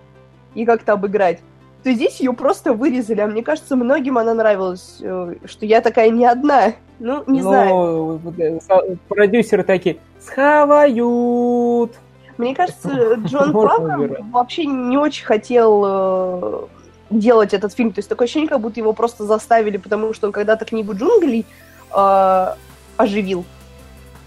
и 0.54 0.64
как-то 0.64 0.92
обыграть. 0.92 1.40
То 1.84 1.92
здесь 1.92 2.18
ее 2.20 2.32
просто 2.32 2.72
вырезали, 2.72 3.20
а 3.20 3.26
мне 3.26 3.42
кажется, 3.42 3.76
многим 3.76 4.18
она 4.18 4.34
нравилась, 4.34 4.98
э, 5.00 5.36
что 5.44 5.64
я 5.64 5.80
такая 5.80 6.10
не 6.10 6.26
одна. 6.26 6.72
Ну, 6.98 7.22
не 7.26 7.40
Но 7.40 7.48
знаю. 7.48 8.20
э, 8.68 8.96
продюсеры 9.08 9.62
такие, 9.62 9.98
схавают. 10.20 11.92
Мне 12.38 12.54
кажется, 12.54 13.14
Джон 13.16 13.54
убирать. 13.54 14.24
вообще 14.30 14.64
не 14.64 14.96
очень 14.96 15.26
хотел 15.26 15.82
э, 15.84 16.66
делать 17.10 17.52
этот 17.52 17.74
фильм. 17.74 17.92
То 17.92 17.98
есть 17.98 18.08
такое 18.08 18.26
ощущение, 18.26 18.48
как 18.48 18.60
будто 18.60 18.78
его 18.78 18.92
просто 18.92 19.24
заставили, 19.24 19.76
потому 19.76 20.14
что 20.14 20.28
он 20.28 20.32
когда-то 20.32 20.64
книгу 20.64 20.94
джунглей 20.94 21.44
э, 21.92 22.54
оживил. 22.96 23.44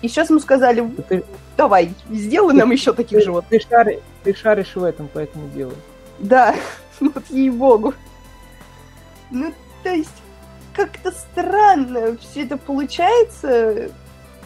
И 0.02 0.08
сейчас 0.10 0.30
ему 0.30 0.40
сказали, 0.40 0.86
Ты, 1.08 1.24
давай, 1.56 1.94
сделай 2.10 2.54
нам 2.54 2.72
еще 2.72 2.92
таких 2.92 3.24
животных. 3.24 3.64
ты, 3.66 4.02
ты 4.24 4.36
шаришь 4.36 4.76
в 4.76 4.84
этом, 4.84 5.10
поэтому 5.14 5.48
делай. 5.50 5.76
Да, 6.20 6.54
вот 7.00 7.24
ей-богу. 7.30 7.94
Ну, 9.30 9.54
то 9.84 9.90
есть, 9.90 10.10
как-то 10.76 11.12
странно 11.12 12.18
все 12.18 12.44
это 12.44 12.58
получается. 12.58 13.90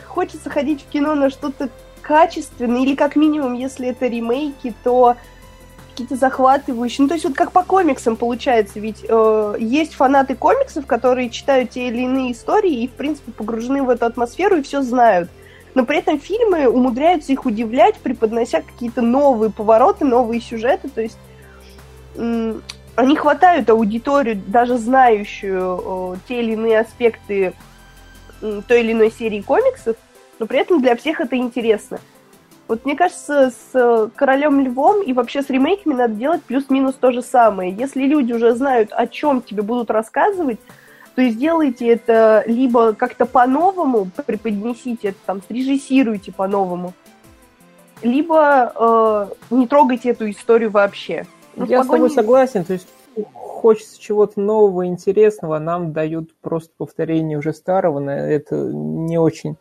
Хочется 0.08 0.50
ходить 0.50 0.84
в 0.84 0.90
кино 0.90 1.16
на 1.16 1.30
что-то 1.30 1.70
качественное, 2.06 2.84
или 2.84 2.96
как 2.96 3.16
минимум, 3.16 3.54
если 3.54 3.90
это 3.90 4.06
ремейки, 4.06 4.74
то 4.84 5.16
какие-то 5.90 6.16
захватывающие. 6.16 7.04
Ну, 7.04 7.08
то 7.08 7.16
есть 7.16 7.26
вот 7.26 7.36
как 7.36 7.52
по 7.52 7.64
комиксам 7.64 8.16
получается, 8.16 8.80
ведь 8.80 9.04
э, 9.08 9.56
есть 9.60 9.96
фанаты 9.96 10.36
комиксов, 10.36 10.86
которые 10.86 11.30
читают 11.30 11.72
те 11.72 11.88
или 11.88 12.02
иные 12.02 12.34
истории 12.34 12.84
и, 12.84 12.88
в 12.88 12.92
принципе, 12.92 13.32
погружены 13.32 13.82
в 13.82 13.90
эту 13.90 14.06
атмосферу 14.06 14.58
и 14.58 14.62
все 14.62 14.82
знают. 14.82 15.30
Но 15.74 15.86
при 15.86 15.98
этом 15.98 16.20
фильмы 16.20 16.68
умудряются 16.68 17.32
их 17.32 17.46
удивлять, 17.46 17.96
преподнося 17.96 18.62
какие-то 18.62 19.02
новые 19.02 19.52
повороты, 19.52 20.06
новые 20.06 20.42
сюжеты. 20.42 20.90
То 20.90 21.02
есть 21.02 21.18
м, 22.16 22.62
они 22.96 23.16
хватают 23.16 23.70
аудиторию, 23.70 24.42
даже 24.48 24.78
знающую 24.78 26.14
э, 26.14 26.18
те 26.28 26.42
или 26.42 26.54
иные 26.54 26.82
аспекты 26.82 27.54
м, 28.42 28.62
той 28.62 28.82
или 28.82 28.92
иной 28.92 29.12
серии 29.12 29.42
комиксов, 29.42 29.96
но 30.40 30.46
при 30.46 30.60
этом 30.60 30.82
для 30.82 30.96
всех 30.96 31.22
это 31.22 31.36
интересно. 31.36 32.00
Вот 32.68 32.84
мне 32.84 32.96
кажется, 32.96 33.52
с 33.52 33.76
э, 33.76 34.10
Королем 34.16 34.60
Львом 34.60 35.04
и 35.04 35.14
вообще 35.14 35.44
с 35.44 35.50
ремейками 35.50 35.94
надо 35.94 36.16
делать 36.16 36.42
плюс-минус 36.42 36.96
то 36.96 37.12
же 37.12 37.22
самое. 37.22 37.72
Если 37.72 38.04
люди 38.04 38.34
уже 38.34 38.56
знают, 38.56 38.90
о 38.92 39.06
чем 39.06 39.44
тебе 39.44 39.62
будут 39.62 39.92
рассказывать, 39.92 40.60
то 41.14 41.24
сделайте 41.24 41.88
это 41.88 42.44
либо 42.48 42.94
как-то 42.94 43.28
по-новому, 43.28 44.10
преподнесите 44.26 45.10
это, 45.10 45.18
там, 45.26 45.42
срежиссируйте 45.48 46.34
по-новому, 46.34 46.94
либо 48.02 48.74
э, 48.76 49.28
не 49.52 49.68
трогайте 49.68 50.10
эту 50.10 50.30
историю 50.30 50.72
вообще. 50.72 51.26
Ну, 51.56 51.66
Я 51.68 51.84
с 51.84 51.88
тобой 51.88 52.10
согласен, 52.10 52.66
то 52.66 52.74
есть 52.74 52.88
хочется 53.34 54.00
чего-то 54.00 54.40
нового, 54.42 54.86
интересного, 54.88 55.60
нам 55.60 55.94
дают 55.94 56.32
просто 56.42 56.72
повторение 56.78 57.38
уже 57.38 57.54
старого, 57.54 58.10
это 58.10 58.56
не 58.56 59.18
очень 59.18 59.58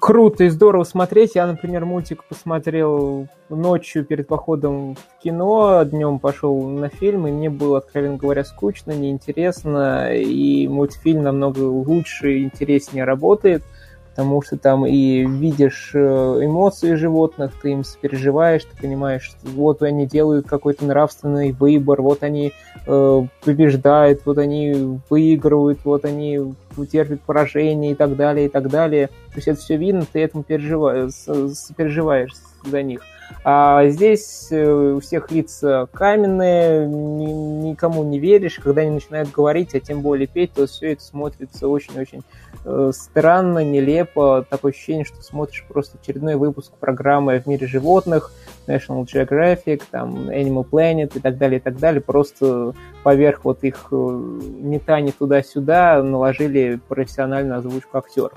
круто 0.00 0.44
и 0.44 0.48
здорово 0.48 0.84
смотреть. 0.84 1.34
Я, 1.34 1.46
например, 1.46 1.84
мультик 1.84 2.24
посмотрел 2.24 3.28
ночью 3.48 4.04
перед 4.04 4.26
походом 4.26 4.94
в 4.94 5.22
кино, 5.22 5.82
днем 5.84 6.18
пошел 6.18 6.60
на 6.68 6.88
фильм, 6.88 7.26
и 7.26 7.32
мне 7.32 7.50
было, 7.50 7.78
откровенно 7.78 8.16
говоря, 8.16 8.44
скучно, 8.44 8.92
неинтересно, 8.92 10.14
и 10.14 10.66
мультфильм 10.68 11.22
намного 11.22 11.60
лучше 11.60 12.38
и 12.38 12.44
интереснее 12.44 13.04
работает, 13.04 13.62
потому 14.16 14.40
что 14.40 14.56
там 14.56 14.86
и 14.86 15.26
видишь 15.26 15.90
э, 15.92 15.98
эмоции 15.98 16.94
животных, 16.94 17.52
ты 17.60 17.72
им 17.72 17.84
сопереживаешь, 17.84 18.64
ты 18.64 18.74
понимаешь, 18.80 19.32
вот 19.42 19.82
они 19.82 20.06
делают 20.06 20.46
какой-то 20.48 20.86
нравственный 20.86 21.52
выбор, 21.52 22.00
вот 22.00 22.22
они 22.22 22.54
э, 22.86 23.22
побеждают, 23.44 24.22
вот 24.24 24.38
они 24.38 24.98
выигрывают, 25.10 25.80
вот 25.84 26.06
они 26.06 26.54
терпят 26.90 27.20
поражение 27.20 27.92
и 27.92 27.94
так 27.94 28.16
далее, 28.16 28.46
и 28.46 28.48
так 28.48 28.70
далее. 28.70 29.08
То 29.08 29.36
есть 29.36 29.48
это 29.48 29.60
все 29.60 29.76
видно, 29.76 30.06
ты 30.10 30.20
этому 30.20 30.44
переживаешь, 30.44 31.12
сопереживаешь 31.12 32.32
за 32.64 32.82
них. 32.82 33.02
А 33.44 33.86
здесь 33.86 34.48
э, 34.50 34.94
у 34.96 35.00
всех 35.00 35.30
лица 35.30 35.88
каменные, 35.92 36.86
ни- 36.86 37.68
никому 37.70 38.02
не 38.04 38.18
веришь, 38.18 38.58
когда 38.62 38.82
они 38.82 38.90
начинают 38.90 39.30
говорить, 39.30 39.74
а 39.74 39.80
тем 39.80 40.00
более 40.00 40.26
петь, 40.26 40.52
то 40.52 40.66
все 40.66 40.92
это 40.92 41.02
смотрится 41.02 41.68
очень-очень 41.68 42.22
э, 42.64 42.90
странно, 42.92 43.64
нелепо. 43.64 44.44
Такое 44.48 44.72
ощущение, 44.72 45.04
что 45.04 45.22
смотришь 45.22 45.64
просто 45.68 45.98
очередной 46.02 46.34
выпуск 46.34 46.72
программы 46.78 47.40
в 47.40 47.46
мире 47.46 47.66
животных, 47.66 48.32
National 48.66 49.04
Geographic, 49.04 49.82
там 49.90 50.28
Animal 50.28 50.68
Planet 50.68 51.12
и 51.14 51.20
так 51.20 51.38
далее, 51.38 51.60
и 51.60 51.62
так 51.62 51.78
далее. 51.78 52.00
Просто 52.00 52.74
поверх 53.04 53.44
вот 53.44 53.62
их 53.62 53.88
э, 53.92 53.94
метаний 53.94 55.12
туда-сюда 55.16 56.02
наложили 56.02 56.80
профессиональную 56.88 57.58
озвучку 57.58 57.98
актеров. 57.98 58.32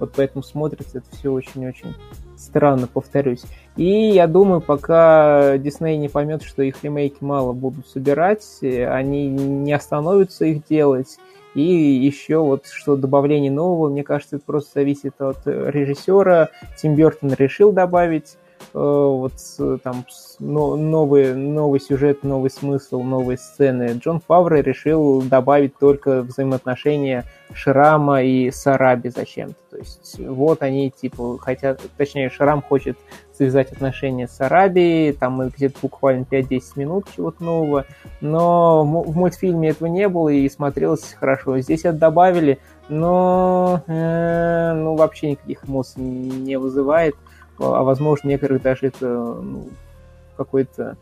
Вот 0.00 0.12
поэтому 0.16 0.42
смотрится 0.42 0.98
это 0.98 1.06
все 1.16 1.32
очень-очень 1.32 1.94
странно, 2.36 2.86
повторюсь. 2.86 3.42
И 3.76 3.84
я 3.84 4.26
думаю, 4.26 4.60
пока 4.60 5.58
Дисней 5.58 5.96
не 5.96 6.08
поймет, 6.08 6.42
что 6.42 6.62
их 6.62 6.82
ремейки 6.82 7.18
мало 7.20 7.52
будут 7.52 7.86
собирать, 7.88 8.44
они 8.62 9.28
не 9.28 9.72
остановятся 9.72 10.44
их 10.44 10.64
делать. 10.66 11.18
И 11.54 11.62
еще 11.62 12.38
вот 12.38 12.66
что 12.66 12.96
добавление 12.96 13.50
нового, 13.50 13.88
мне 13.88 14.04
кажется, 14.04 14.36
это 14.36 14.44
просто 14.44 14.72
зависит 14.74 15.20
от 15.20 15.38
э, 15.46 15.70
режиссера. 15.72 16.50
Тим 16.80 16.94
Бертон 16.94 17.34
решил 17.36 17.72
добавить 17.72 18.36
вот 18.72 19.32
с- 19.36 19.78
там 19.78 20.04
новый, 20.38 21.34
новый 21.34 21.80
сюжет, 21.80 22.22
новый 22.22 22.50
смысл, 22.50 23.02
новые 23.02 23.38
сцены. 23.38 23.98
Джон 23.98 24.20
Фавре 24.20 24.62
решил 24.62 25.22
добавить 25.22 25.76
только 25.78 26.22
взаимоотношения 26.22 27.24
Шрама 27.52 28.22
и 28.22 28.50
Сараби 28.50 29.08
зачем-то. 29.08 29.56
То 29.70 29.76
есть 29.78 30.18
вот 30.18 30.62
они 30.62 30.90
типа 30.90 31.38
хотят, 31.38 31.80
точнее 31.96 32.30
Шрам 32.30 32.62
хочет 32.62 32.98
связать 33.38 33.70
отношения 33.72 34.26
с 34.26 34.40
Араби, 34.40 35.16
там 35.18 35.48
где-то 35.48 35.78
буквально 35.80 36.24
5-10 36.24 36.62
минут 36.76 37.06
чего-то 37.14 37.42
нового, 37.44 37.86
но 38.20 38.82
в 38.84 39.16
мультфильме 39.16 39.70
этого 39.70 39.88
не 39.88 40.08
было 40.08 40.28
и 40.28 40.48
смотрелось 40.48 41.14
хорошо. 41.18 41.58
Здесь 41.60 41.84
это 41.84 41.96
добавили, 41.96 42.58
но 42.88 43.82
э, 43.86 44.72
ну, 44.74 44.96
вообще 44.96 45.30
никаких 45.30 45.68
эмоций 45.68 46.02
не 46.02 46.58
вызывает, 46.58 47.14
а 47.58 47.82
возможно 47.82 48.28
некоторых 48.28 48.62
даже 48.62 48.86
это 48.86 49.06
ну, 49.06 49.68
какой-то 50.36 50.96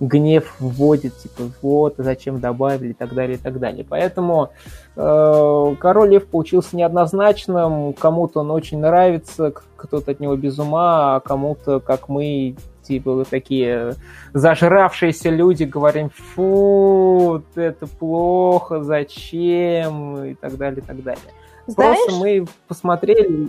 гнев 0.00 0.54
вводит, 0.58 1.16
типа, 1.16 1.44
вот, 1.62 1.94
зачем 1.98 2.40
добавили, 2.40 2.90
и 2.90 2.94
так 2.94 3.14
далее, 3.14 3.36
и 3.36 3.40
так 3.40 3.58
далее. 3.58 3.84
Поэтому 3.88 4.50
э, 4.94 5.74
Король 5.78 6.10
Лев 6.10 6.26
получился 6.26 6.76
неоднозначным, 6.76 7.92
кому-то 7.94 8.40
он 8.40 8.50
очень 8.50 8.78
нравится, 8.78 9.52
кто-то 9.76 10.10
от 10.10 10.20
него 10.20 10.36
без 10.36 10.58
ума, 10.58 11.16
а 11.16 11.20
кому-то, 11.20 11.80
как 11.80 12.08
мы, 12.08 12.56
типа, 12.82 13.24
такие 13.28 13.94
зажравшиеся 14.34 15.30
люди, 15.30 15.64
говорим, 15.64 16.10
фу, 16.10 17.42
это 17.54 17.86
плохо, 17.86 18.82
зачем, 18.82 20.24
и 20.24 20.34
так 20.34 20.56
далее, 20.56 20.82
и 20.82 20.84
так 20.84 21.02
далее. 21.02 21.24
Знаешь, 21.66 21.98
Просто 22.06 22.20
мы 22.20 22.46
посмотрели 22.68 23.48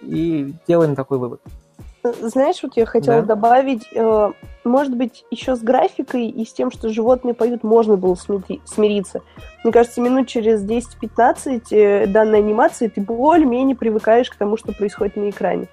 и 0.00 0.54
делаем 0.66 0.94
такой 0.94 1.18
вывод. 1.18 1.40
Знаешь, 2.12 2.62
вот 2.62 2.76
я 2.76 2.86
хотела 2.86 3.20
Да. 3.22 3.34
добавить, 3.34 3.86
э, 3.94 4.30
может 4.64 4.94
быть, 4.96 5.24
еще 5.30 5.56
с 5.56 5.60
графикой 5.60 6.26
и 6.28 6.44
с 6.44 6.52
тем, 6.52 6.70
что 6.70 6.88
животные 6.88 7.34
поют, 7.34 7.62
можно 7.62 7.96
было 7.96 8.14
смири- 8.14 8.60
смириться. 8.64 9.20
Мне 9.64 9.72
кажется, 9.72 10.00
минут 10.00 10.28
через 10.28 10.62
10-15 10.62 11.72
э, 11.72 12.06
данной 12.06 12.38
анимации 12.38 12.88
ты 12.88 13.00
более-менее 13.00 13.76
привыкаешь 13.76 14.30
к 14.30 14.36
тому, 14.36 14.56
что 14.56 14.72
происходит 14.72 15.16
на 15.16 15.30
экране. 15.30 15.66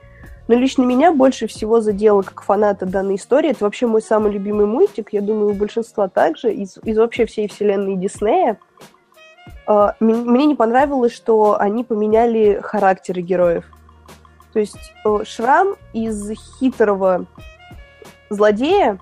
Но 0.48 0.56
лично 0.56 0.84
меня 0.84 1.14
больше 1.14 1.48
всего 1.48 1.80
задело 1.80 2.22
как 2.22 2.44
фаната 2.44 2.86
данной 2.86 3.16
истории. 3.16 3.52
Это 3.52 3.64
вообще 3.64 3.88
мой 3.88 4.02
самый 4.02 4.32
любимый 4.32 4.66
мультик. 4.66 5.10
Я 5.14 5.22
думаю, 5.22 5.52
у 5.52 5.54
большинства 5.54 6.10
также. 6.10 6.54
Из, 6.54 6.78
из 6.84 6.98
вообще 6.98 7.26
всей 7.26 7.48
вселенной 7.48 7.96
Диснея. 7.96 8.58
Э, 9.68 9.92
Мне 10.02 10.46
не 10.46 10.56
понравилось, 10.56 11.14
что 11.14 11.58
они 11.60 11.84
поменяли 11.86 12.60
характеры 12.62 13.22
героев. 13.22 13.66
То 14.54 14.60
есть 14.60 14.94
э, 15.04 15.24
Шрам 15.26 15.76
из 15.94 16.32
хитрого 16.60 17.26
злодея 18.30 19.00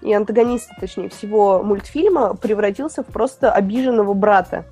и 0.00 0.12
антагониста, 0.12 0.74
точнее, 0.80 1.10
всего 1.10 1.62
мультфильма 1.62 2.34
превратился 2.34 3.02
в 3.02 3.06
просто 3.06 3.52
обиженного 3.52 4.14
брата. 4.14 4.64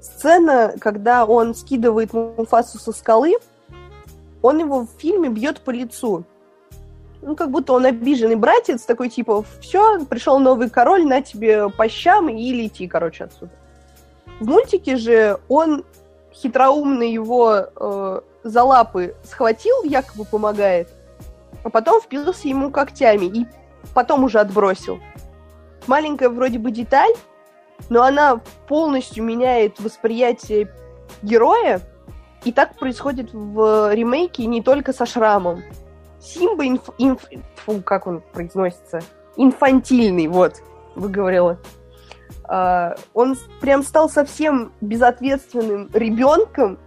Сцена, 0.00 0.74
когда 0.80 1.24
он 1.24 1.54
скидывает 1.54 2.12
Муфасу 2.12 2.78
со 2.78 2.92
скалы, 2.92 3.34
он 4.42 4.58
его 4.58 4.80
в 4.80 4.88
фильме 4.98 5.30
бьет 5.30 5.60
по 5.60 5.70
лицу. 5.70 6.24
ну, 7.22 7.34
как 7.34 7.50
будто 7.50 7.72
он 7.72 7.86
обиженный 7.86 8.36
братец, 8.36 8.82
такой 8.82 9.08
типа, 9.08 9.44
все, 9.60 10.04
пришел 10.04 10.38
новый 10.38 10.68
король, 10.68 11.06
на 11.06 11.22
тебе 11.22 11.70
по 11.70 11.88
щам 11.88 12.28
и 12.28 12.52
лети, 12.52 12.86
короче, 12.86 13.24
отсюда. 13.24 13.52
В 14.40 14.46
мультике 14.46 14.96
же 14.96 15.38
он 15.48 15.84
хитроумно 16.34 17.04
его 17.04 17.66
э, 17.74 18.20
за 18.44 18.62
лапы 18.62 19.16
схватил, 19.24 19.82
якобы 19.82 20.24
помогает, 20.24 20.88
а 21.64 21.70
потом 21.70 22.00
впился 22.00 22.46
ему 22.46 22.70
когтями 22.70 23.24
и 23.24 23.46
потом 23.94 24.22
уже 24.24 24.38
отбросил. 24.38 25.00
Маленькая 25.86 26.28
вроде 26.28 26.58
бы 26.58 26.70
деталь, 26.70 27.14
но 27.88 28.02
она 28.02 28.40
полностью 28.68 29.24
меняет 29.24 29.80
восприятие 29.80 30.70
героя, 31.22 31.80
и 32.44 32.52
так 32.52 32.76
происходит 32.78 33.32
в 33.32 33.92
ремейке 33.92 34.46
не 34.46 34.62
только 34.62 34.92
со 34.92 35.06
шрамом. 35.06 35.62
Симба 36.20 36.66
инф... 36.66 36.90
инф... 36.98 37.22
Фу, 37.64 37.82
как 37.82 38.06
он 38.06 38.22
произносится? 38.32 39.00
Инфантильный, 39.36 40.28
вот, 40.28 40.62
выговорила. 40.94 41.58
Uh, 42.44 42.98
он 43.14 43.36
прям 43.62 43.82
стал 43.82 44.10
совсем 44.10 44.72
безответственным 44.82 45.88
ребенком 45.94 46.78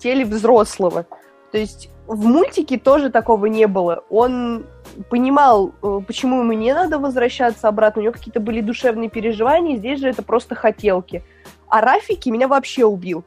теле 0.00 0.24
взрослого. 0.24 1.06
То 1.52 1.58
есть 1.58 1.90
в 2.06 2.26
мультике 2.26 2.78
тоже 2.78 3.10
такого 3.10 3.46
не 3.46 3.66
было. 3.66 4.02
Он 4.10 4.66
понимал, 5.08 5.72
э, 5.82 6.00
почему 6.06 6.40
ему 6.40 6.52
не 6.52 6.72
надо 6.72 6.98
возвращаться 6.98 7.68
обратно. 7.68 8.00
У 8.00 8.02
него 8.04 8.12
какие-то 8.12 8.40
были 8.40 8.60
душевные 8.60 9.08
переживания. 9.08 9.76
Здесь 9.76 10.00
же 10.00 10.08
это 10.08 10.22
просто 10.22 10.54
хотелки. 10.54 11.22
А 11.68 11.80
Рафики 11.80 12.28
меня 12.28 12.48
вообще 12.48 12.84
убил. 12.84 13.24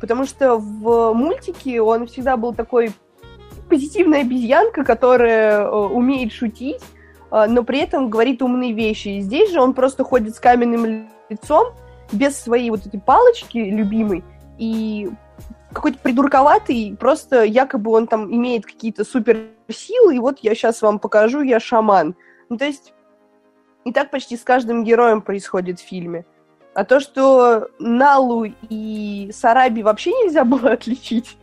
Потому 0.00 0.24
что 0.24 0.56
в 0.56 1.12
мультике 1.12 1.80
он 1.80 2.06
всегда 2.06 2.36
был 2.36 2.54
такой 2.54 2.92
позитивная 3.68 4.20
обезьянка, 4.20 4.84
которая 4.84 5.62
э, 5.62 5.70
умеет 5.70 6.32
шутить, 6.32 6.82
э, 7.30 7.46
но 7.48 7.62
при 7.62 7.80
этом 7.80 8.08
говорит 8.08 8.42
умные 8.42 8.72
вещи. 8.72 9.08
И 9.08 9.20
здесь 9.20 9.50
же 9.52 9.60
он 9.60 9.74
просто 9.74 10.04
ходит 10.04 10.34
с 10.34 10.40
каменным 10.40 11.08
лицом, 11.28 11.74
без 12.12 12.38
своей 12.38 12.70
вот 12.70 12.86
этой 12.86 13.00
палочки 13.00 13.58
любимой, 13.58 14.22
и 14.58 15.10
какой-то 15.72 15.98
придурковатый, 15.98 16.96
просто 16.98 17.44
якобы 17.44 17.90
он 17.90 18.06
там 18.06 18.32
имеет 18.32 18.64
какие-то 18.64 19.04
суперсилы, 19.04 20.16
и 20.16 20.20
вот 20.20 20.38
я 20.40 20.54
сейчас 20.54 20.82
вам 20.82 20.98
покажу, 20.98 21.42
я 21.42 21.60
шаман. 21.60 22.14
Ну, 22.48 22.56
то 22.56 22.64
есть, 22.64 22.94
и 23.84 23.92
так 23.92 24.10
почти 24.10 24.36
с 24.36 24.42
каждым 24.42 24.84
героем 24.84 25.20
происходит 25.20 25.80
в 25.80 25.86
фильме. 25.86 26.24
А 26.74 26.84
то, 26.84 27.00
что 27.00 27.68
Налу 27.78 28.46
и 28.68 29.30
Сараби 29.32 29.82
вообще 29.82 30.10
нельзя 30.10 30.44
было 30.44 30.70
отличить, 30.72 31.36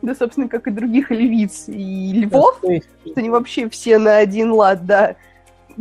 да, 0.00 0.14
собственно, 0.14 0.48
как 0.48 0.66
и 0.66 0.70
других 0.70 1.10
львиц 1.10 1.64
и 1.68 2.12
львов, 2.12 2.58
что 2.58 3.12
они 3.16 3.30
вообще 3.30 3.68
все 3.68 3.98
на 3.98 4.16
один 4.18 4.52
лад, 4.52 4.84
да. 4.84 5.16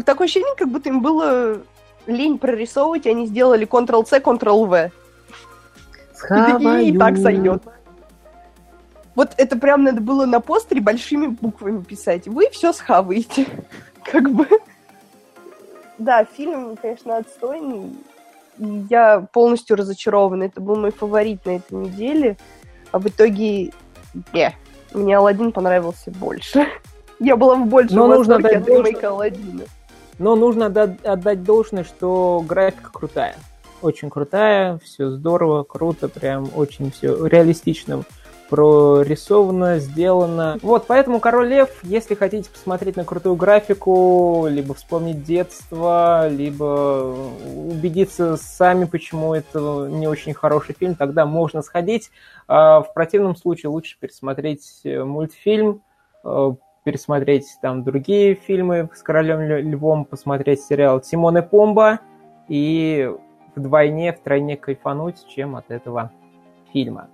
Такое 0.06 0.26
ощущение, 0.26 0.56
как 0.56 0.70
будто 0.70 0.90
им 0.90 1.02
было 1.02 1.62
лень 2.06 2.38
прорисовывать, 2.38 3.06
и 3.06 3.10
они 3.10 3.26
сделали 3.26 3.68
Ctrl-C, 3.68 4.20
Ctrl-V. 4.20 4.92
И 6.30 6.90
и 6.90 6.98
так 6.98 7.18
сойдет. 7.18 7.64
Вот 9.16 9.34
это 9.38 9.58
прям 9.58 9.84
надо 9.84 10.02
было 10.02 10.26
на 10.26 10.40
постере 10.40 10.82
большими 10.82 11.28
буквами 11.28 11.84
писать. 11.84 12.28
Вы 12.28 12.50
все 12.52 12.72
схаваете. 12.74 13.46
Как 14.04 14.30
бы. 14.32 14.48
Да, 15.98 16.26
фильм, 16.26 16.78
конечно, 16.82 17.18
отстойный. 17.18 17.92
Я 18.58 19.28
полностью 19.32 19.76
разочарована. 19.76 20.44
Это 20.44 20.62
был 20.62 20.76
мой 20.76 20.92
фаворит 20.92 21.46
на 21.46 21.58
этой 21.58 21.74
неделе. 21.74 22.38
А 22.92 23.00
в 23.00 23.08
итоге 23.08 23.72
не. 24.34 24.56
Мне 24.94 25.18
Алладин 25.18 25.52
понравился 25.52 26.12
больше. 26.12 26.66
Я 27.20 27.36
была 27.36 27.56
в 27.56 27.68
большем 27.68 27.98
Но 27.98 28.08
нужно 28.08 28.38
от 28.38 28.44
ремейка 28.44 29.10
Алладина. 29.10 29.64
Но 30.18 30.36
нужно 30.36 30.66
отдать 30.68 31.44
должное, 31.44 31.84
что 31.84 32.44
графика 32.48 32.92
крутая. 32.92 33.36
Очень 33.82 34.10
крутая, 34.10 34.80
все 34.84 35.10
здорово, 35.10 35.64
круто, 35.64 36.08
прям 36.08 36.50
очень 36.56 36.92
все 36.92 37.26
реалистично 37.26 38.04
прорисовано, 38.52 39.80
сделано. 39.80 40.60
Вот, 40.62 40.86
поэтому 40.86 41.22
Король 41.22 41.48
Лев, 41.48 41.70
если 41.84 42.16
хотите 42.16 42.50
посмотреть 42.50 42.98
на 42.98 43.06
крутую 43.06 43.38
графику, 43.38 44.46
либо 44.50 44.74
вспомнить 44.74 45.24
детство, 45.24 46.28
либо 46.28 47.16
убедиться 47.56 48.36
сами, 48.36 48.84
почему 48.84 49.34
это 49.34 49.88
не 49.90 50.06
очень 50.06 50.34
хороший 50.34 50.76
фильм, 50.78 50.96
тогда 50.96 51.26
можно 51.26 51.62
сходить. 51.62 52.12
А 52.50 52.82
в 52.82 52.94
противном 52.94 53.38
случае 53.38 53.70
лучше 53.70 53.98
пересмотреть 53.98 54.82
э, 54.84 55.02
мультфильм, 55.02 55.82
э, 56.26 56.52
пересмотреть 56.84 57.46
там 57.62 57.86
другие 57.86 58.36
фильмы 58.36 58.90
с 58.94 59.02
Королем 59.02 59.42
Львом, 59.42 60.04
посмотреть 60.04 60.62
сериал 60.62 61.00
Тимон 61.00 61.38
и 61.38 61.42
Помба 61.42 62.02
и 62.50 63.10
вдвойне, 63.56 64.14
втройне 64.14 64.58
кайфануть, 64.58 65.26
чем 65.28 65.56
от 65.56 65.70
этого 65.72 66.12
фильма. 66.74 67.10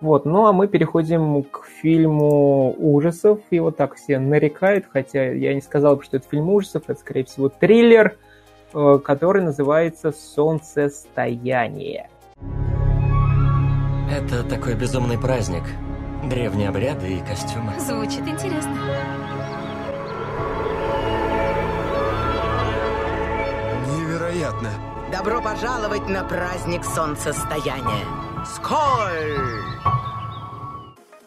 Вот, 0.00 0.24
ну 0.24 0.46
а 0.46 0.52
мы 0.52 0.68
переходим 0.68 1.42
к 1.42 1.64
фильму 1.64 2.74
ужасов. 2.78 3.40
Его 3.50 3.72
так 3.72 3.96
все 3.96 4.18
нарекают, 4.18 4.86
хотя 4.88 5.32
я 5.32 5.54
не 5.54 5.60
сказал 5.60 5.96
бы, 5.96 6.04
что 6.04 6.18
это 6.18 6.28
фильм 6.28 6.50
ужасов, 6.50 6.84
это, 6.86 7.00
скорее 7.00 7.24
всего, 7.24 7.48
триллер, 7.48 8.16
э, 8.74 8.98
который 9.04 9.42
называется 9.42 10.12
«Солнцестояние». 10.12 12.08
Это 14.10 14.42
такой 14.48 14.74
безумный 14.74 15.18
праздник. 15.18 15.64
Древние 16.30 16.68
обряды 16.68 17.14
и 17.14 17.20
костюмы. 17.20 17.72
Звучит 17.78 18.26
интересно. 18.26 18.74
Невероятно. 23.96 24.70
Добро 25.10 25.40
пожаловать 25.40 26.06
на 26.06 26.22
праздник 26.22 26.84
солнцестояния. 26.84 28.04
Сколь! 28.44 29.58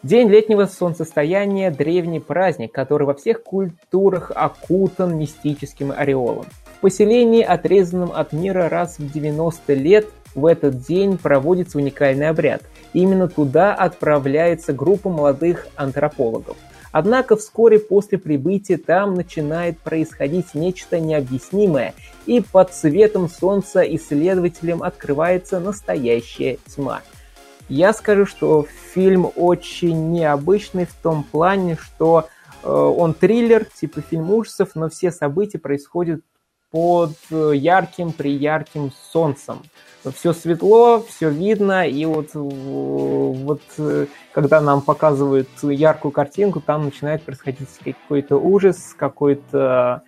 День 0.04 0.28
летнего 0.28 0.66
солнцестояния– 0.66 1.68
древний 1.72 2.20
праздник, 2.20 2.70
который 2.70 3.08
во 3.08 3.14
всех 3.14 3.42
культурах 3.42 4.30
окутан 4.32 5.18
мистическим 5.18 5.90
ореолом. 5.90 6.46
В 6.76 6.80
поселении, 6.80 7.42
отрезанном 7.42 8.12
от 8.14 8.32
мира 8.32 8.68
раз 8.68 9.00
в 9.00 9.12
90 9.12 9.74
лет, 9.74 10.06
в 10.36 10.46
этот 10.46 10.78
день 10.78 11.18
проводится 11.18 11.78
уникальный 11.78 12.28
обряд. 12.28 12.62
Именно 12.92 13.26
туда 13.26 13.74
отправляется 13.74 14.72
группа 14.72 15.10
молодых 15.10 15.66
антропологов. 15.74 16.56
Однако 16.92 17.36
вскоре 17.36 17.78
после 17.80 18.18
прибытия 18.18 18.76
там 18.76 19.14
начинает 19.14 19.78
происходить 19.78 20.54
нечто 20.54 21.00
необъяснимое, 21.00 21.94
и 22.26 22.40
под 22.40 22.72
светом 22.72 23.28
солнца 23.28 23.80
исследователям 23.82 24.82
открывается 24.82 25.58
настоящая 25.58 26.58
тьма– 26.68 27.00
я 27.68 27.94
скажу, 27.94 28.26
что 28.26 28.66
фильм 28.92 29.30
очень 29.34 30.12
необычный 30.12 30.84
в 30.84 30.92
том 30.92 31.24
плане, 31.24 31.78
что 31.80 32.28
э, 32.62 32.70
он 32.70 33.14
триллер, 33.14 33.64
типа 33.64 34.02
фильм 34.02 34.30
ужасов, 34.30 34.70
но 34.74 34.90
все 34.90 35.10
события 35.10 35.58
происходят 35.58 36.20
под 36.70 37.12
э, 37.30 37.52
ярким, 37.54 38.12
при 38.12 38.32
ярким 38.32 38.92
солнцем. 39.10 39.62
Все 40.14 40.34
светло, 40.34 41.02
все 41.08 41.30
видно, 41.30 41.88
и 41.88 42.04
вот, 42.04 42.34
вот 42.34 43.62
э, 43.78 44.06
когда 44.32 44.60
нам 44.60 44.80
показывают 44.80 45.48
яркую 45.62 46.12
картинку, 46.12 46.60
там 46.60 46.84
начинает 46.84 47.22
происходить 47.22 47.68
какой-то 47.84 48.36
ужас, 48.36 48.94
какой-то 48.96 50.02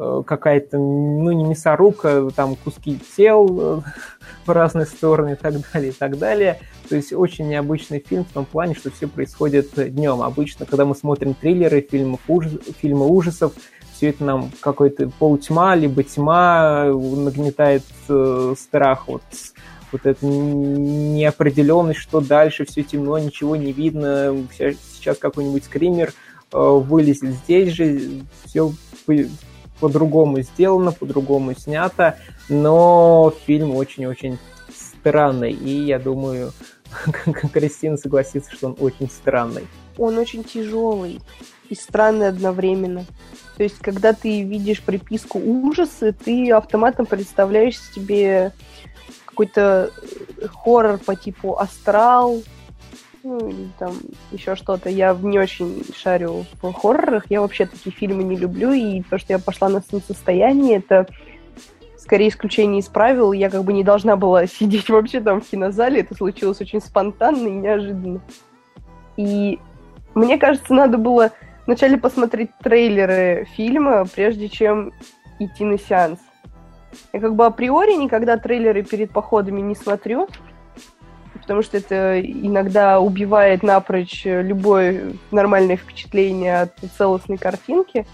Э, 0.00 0.22
какая-то, 0.24 0.78
ну, 0.78 1.32
не 1.32 1.42
мясорубка, 1.42 2.28
там 2.34 2.54
куски 2.54 3.00
тел 3.16 3.46
э, 3.60 3.80
в 4.46 4.50
разные 4.50 4.86
стороны 4.86 5.32
и 5.32 5.34
так 5.34 5.54
далее, 5.72 5.90
и 5.90 5.92
так 5.92 6.18
далее. 6.18 6.60
То 6.88 6.94
есть 6.94 7.12
очень 7.12 7.48
необычный 7.48 7.98
фильм 7.98 8.24
в 8.24 8.32
том 8.32 8.44
плане, 8.44 8.74
что 8.74 8.92
все 8.92 9.08
происходит 9.08 9.70
днем. 9.74 10.22
Обычно, 10.22 10.66
когда 10.66 10.84
мы 10.84 10.94
смотрим 10.94 11.34
триллеры, 11.34 11.80
фильмы, 11.80 12.18
ужас, 12.28 12.52
фильмы 12.80 13.08
ужасов, 13.08 13.54
все 13.92 14.10
это 14.10 14.22
нам 14.24 14.50
какой-то 14.60 15.10
полутьма, 15.18 15.74
либо 15.74 16.04
тьма 16.04 16.84
нагнетает 16.84 17.82
э, 18.08 18.54
страх, 18.56 19.08
вот, 19.08 19.22
вот 19.92 20.06
эта 20.06 20.24
неопределенность, 20.24 22.00
что 22.00 22.20
дальше, 22.20 22.64
все 22.64 22.82
темно, 22.82 23.18
ничего 23.18 23.56
не 23.56 23.72
видно, 23.72 24.36
сейчас 24.52 25.18
какой-нибудь 25.18 25.64
скример 25.64 26.12
э, 26.52 26.58
вылезет. 26.58 27.30
Здесь 27.44 27.72
же 27.72 28.00
все 28.44 28.72
по-другому 29.80 30.42
сделано, 30.42 30.92
по-другому 30.92 31.54
снято, 31.54 32.16
но 32.48 33.32
фильм 33.46 33.74
очень-очень 33.74 34.38
странный, 34.74 35.52
и 35.52 35.84
я 35.84 35.98
думаю, 35.98 36.52
Кристина 37.52 37.96
согласится, 37.96 38.52
что 38.52 38.68
он 38.68 38.76
очень 38.80 39.08
странный. 39.10 39.66
Он 39.96 40.16
очень 40.18 40.44
тяжелый 40.44 41.20
и 41.68 41.74
странный 41.74 42.28
одновременно. 42.28 43.04
То 43.56 43.62
есть, 43.64 43.78
когда 43.78 44.12
ты 44.12 44.42
видишь 44.42 44.82
приписку 44.82 45.38
ужасы, 45.38 46.12
ты 46.12 46.50
автоматом 46.52 47.06
представляешь 47.06 47.78
себе 47.78 48.52
какой-то 49.38 49.90
хоррор 50.64 50.98
по 50.98 51.14
типу 51.14 51.56
«Астрал», 51.58 52.42
ну, 53.22 53.48
или 53.48 53.68
там 53.78 53.94
еще 54.32 54.56
что-то. 54.56 54.88
Я 54.88 55.16
не 55.20 55.38
очень 55.38 55.84
шарю 55.94 56.44
в 56.60 56.72
хоррорах, 56.72 57.26
я 57.28 57.40
вообще 57.40 57.66
такие 57.66 57.94
фильмы 57.94 58.24
не 58.24 58.36
люблю, 58.36 58.72
и 58.72 59.02
то, 59.02 59.16
что 59.18 59.32
я 59.32 59.38
пошла 59.38 59.68
на 59.68 59.80
состояние, 59.80 60.78
это 60.78 61.06
скорее 61.98 62.30
исключение 62.30 62.80
из 62.80 62.86
правил. 62.86 63.32
Я 63.32 63.48
как 63.48 63.62
бы 63.62 63.72
не 63.72 63.84
должна 63.84 64.16
была 64.16 64.46
сидеть 64.48 64.88
вообще 64.88 65.20
там 65.20 65.40
в 65.40 65.48
кинозале, 65.48 66.00
это 66.00 66.16
случилось 66.16 66.60
очень 66.60 66.80
спонтанно 66.80 67.46
и 67.46 67.52
неожиданно. 67.52 68.20
И 69.16 69.60
мне 70.14 70.38
кажется, 70.38 70.74
надо 70.74 70.98
было 70.98 71.30
вначале 71.66 71.96
посмотреть 71.96 72.50
трейлеры 72.60 73.46
фильма, 73.54 74.04
прежде 74.12 74.48
чем 74.48 74.92
идти 75.38 75.64
на 75.64 75.78
сеанс. 75.78 76.18
Я 77.12 77.20
как 77.20 77.34
бы 77.34 77.46
априори 77.46 77.94
никогда 77.94 78.36
трейлеры 78.36 78.82
перед 78.82 79.10
походами 79.10 79.60
не 79.60 79.74
смотрю, 79.74 80.28
потому 81.34 81.62
что 81.62 81.76
это 81.76 82.20
иногда 82.20 83.00
убивает 83.00 83.62
напрочь 83.62 84.22
любое 84.24 85.12
нормальное 85.30 85.76
впечатление 85.76 86.62
от 86.62 86.74
целостной 86.96 87.38
картинки. 87.38 88.06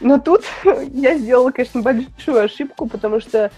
Но 0.00 0.18
тут 0.18 0.42
я 0.92 1.16
сделала, 1.18 1.50
конечно, 1.50 1.82
большую 1.82 2.44
ошибку, 2.44 2.86
потому 2.86 3.20
что 3.20 3.50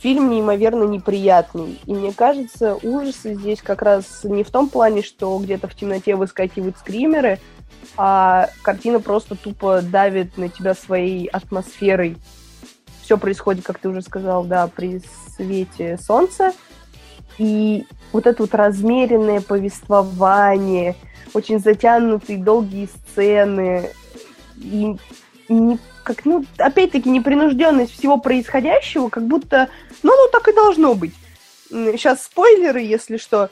фильм 0.00 0.30
неимоверно 0.30 0.84
неприятный. 0.84 1.78
И 1.86 1.92
мне 1.92 2.12
кажется, 2.12 2.76
ужасы 2.82 3.34
здесь 3.34 3.60
как 3.62 3.82
раз 3.82 4.24
не 4.24 4.44
в 4.44 4.50
том 4.50 4.68
плане, 4.68 5.02
что 5.02 5.36
где-то 5.38 5.68
в 5.68 5.74
темноте 5.74 6.14
выскакивают 6.14 6.78
скримеры, 6.78 7.38
а 7.96 8.48
картина 8.62 9.00
просто 9.00 9.34
тупо 9.34 9.82
давит 9.82 10.36
на 10.36 10.48
тебя 10.48 10.74
своей 10.74 11.26
атмосферой. 11.26 12.16
Все 13.08 13.16
происходит, 13.16 13.64
как 13.64 13.78
ты 13.78 13.88
уже 13.88 14.02
сказал, 14.02 14.44
да, 14.44 14.66
при 14.66 15.00
свете 15.34 15.96
солнца. 15.96 16.52
И 17.38 17.86
вот 18.12 18.26
это 18.26 18.42
вот 18.42 18.54
размеренное 18.54 19.40
повествование, 19.40 20.94
очень 21.32 21.58
затянутые 21.58 22.38
долгие 22.38 22.86
сцены, 22.86 23.88
и 24.56 24.98
не, 25.48 25.78
как, 26.04 26.26
ну, 26.26 26.44
опять-таки, 26.58 27.08
непринужденность 27.08 27.98
всего 27.98 28.18
происходящего, 28.18 29.08
как 29.08 29.26
будто, 29.26 29.70
ну, 30.02 30.12
ну, 30.14 30.28
так 30.30 30.46
и 30.48 30.54
должно 30.54 30.94
быть. 30.94 31.14
Сейчас 31.70 32.24
спойлеры, 32.24 32.82
если 32.82 33.16
что. 33.16 33.48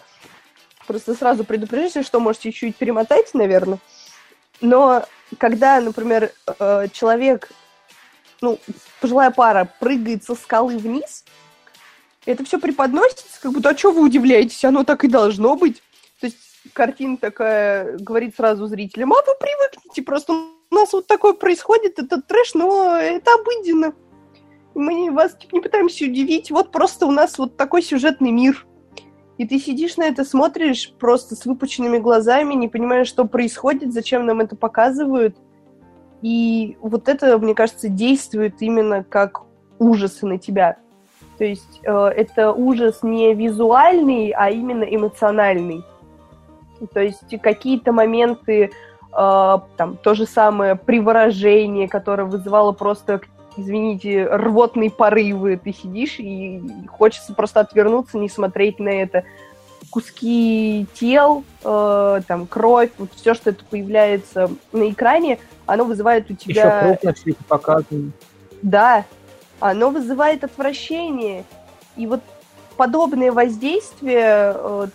Просто 0.86 1.14
сразу 1.14 1.44
предупреждайте, 1.44 2.02
что 2.02 2.20
можете 2.20 2.52
чуть-чуть 2.52 2.76
перемотать, 2.76 3.32
наверное. 3.32 3.78
Но 4.60 5.06
когда, 5.38 5.80
например, 5.80 6.30
э, 6.58 6.88
человек, 6.92 7.48
ну, 8.40 8.58
пожилая 9.00 9.30
пара 9.30 9.70
прыгает 9.80 10.24
со 10.24 10.34
скалы 10.34 10.78
вниз, 10.78 11.24
это 12.24 12.44
все 12.44 12.58
преподносится, 12.58 13.40
как 13.40 13.52
будто, 13.52 13.70
а 13.70 13.76
что 13.76 13.92
вы 13.92 14.02
удивляетесь, 14.02 14.64
оно 14.64 14.84
так 14.84 15.04
и 15.04 15.08
должно 15.08 15.56
быть. 15.56 15.82
То 16.20 16.26
есть 16.26 16.38
картина 16.72 17.16
такая 17.16 17.96
говорит 17.98 18.34
сразу 18.36 18.66
зрителям, 18.66 19.12
а 19.12 19.16
вы 19.16 19.32
привыкните, 19.38 20.02
просто 20.02 20.32
у 20.32 20.74
нас 20.74 20.92
вот 20.92 21.06
такое 21.06 21.32
происходит, 21.32 21.98
это 21.98 22.20
трэш, 22.20 22.54
но 22.54 22.96
это 22.96 23.32
обыденно. 23.34 23.94
Мы 24.74 25.10
вас 25.10 25.34
типа, 25.34 25.54
не 25.54 25.60
пытаемся 25.60 26.04
удивить, 26.04 26.50
вот 26.50 26.72
просто 26.72 27.06
у 27.06 27.10
нас 27.10 27.38
вот 27.38 27.56
такой 27.56 27.82
сюжетный 27.82 28.30
мир. 28.30 28.66
И 29.38 29.46
ты 29.46 29.58
сидишь 29.58 29.96
на 29.96 30.04
это, 30.04 30.24
смотришь 30.24 30.92
просто 30.98 31.36
с 31.36 31.44
выпученными 31.44 31.98
глазами, 31.98 32.54
не 32.54 32.68
понимаешь, 32.68 33.06
что 33.06 33.26
происходит, 33.26 33.92
зачем 33.92 34.24
нам 34.24 34.40
это 34.40 34.56
показывают. 34.56 35.36
И 36.22 36.76
вот 36.80 37.08
это, 37.08 37.38
мне 37.38 37.54
кажется, 37.54 37.88
действует 37.88 38.60
именно 38.60 39.04
как 39.04 39.42
ужасы 39.78 40.26
на 40.26 40.38
тебя. 40.38 40.76
То 41.38 41.44
есть 41.44 41.80
э, 41.82 41.92
это 41.92 42.52
ужас 42.52 43.02
не 43.02 43.34
визуальный, 43.34 44.30
а 44.30 44.50
именно 44.50 44.84
эмоциональный. 44.84 45.84
То 46.92 47.00
есть 47.00 47.40
какие-то 47.42 47.92
моменты, 47.92 48.70
э, 49.12 49.58
там, 49.76 49.96
то 50.02 50.14
же 50.14 50.26
самое 50.26 50.76
приворожение, 50.76 51.88
которое 51.88 52.24
вызывало 52.24 52.72
просто, 52.72 53.20
извините, 53.56 54.26
рвотные 54.26 54.90
порывы. 54.90 55.60
Ты 55.62 55.72
сидишь 55.72 56.18
и 56.18 56.62
хочется 56.88 57.34
просто 57.34 57.60
отвернуться, 57.60 58.18
не 58.18 58.28
смотреть 58.28 58.78
на 58.78 58.88
это. 58.88 59.24
Куски 59.96 60.86
тел, 60.92 61.42
э, 61.64 62.20
там, 62.28 62.46
кровь, 62.46 62.90
вот 62.98 63.08
все, 63.14 63.32
что 63.32 63.48
это 63.48 63.64
появляется 63.64 64.50
на 64.70 64.90
экране, 64.90 65.38
оно 65.64 65.84
вызывает 65.84 66.30
у 66.30 66.34
тебя... 66.34 66.82
Еще 66.82 66.88
крупно 66.88 67.12
все 67.14 67.30
это 67.30 67.44
показано. 67.44 68.10
Да, 68.60 69.06
оно 69.58 69.88
вызывает 69.88 70.44
отвращение. 70.44 71.44
И 71.96 72.06
вот 72.06 72.20
подобное 72.76 73.32
воздействие 73.32 74.52
э, 74.54 74.86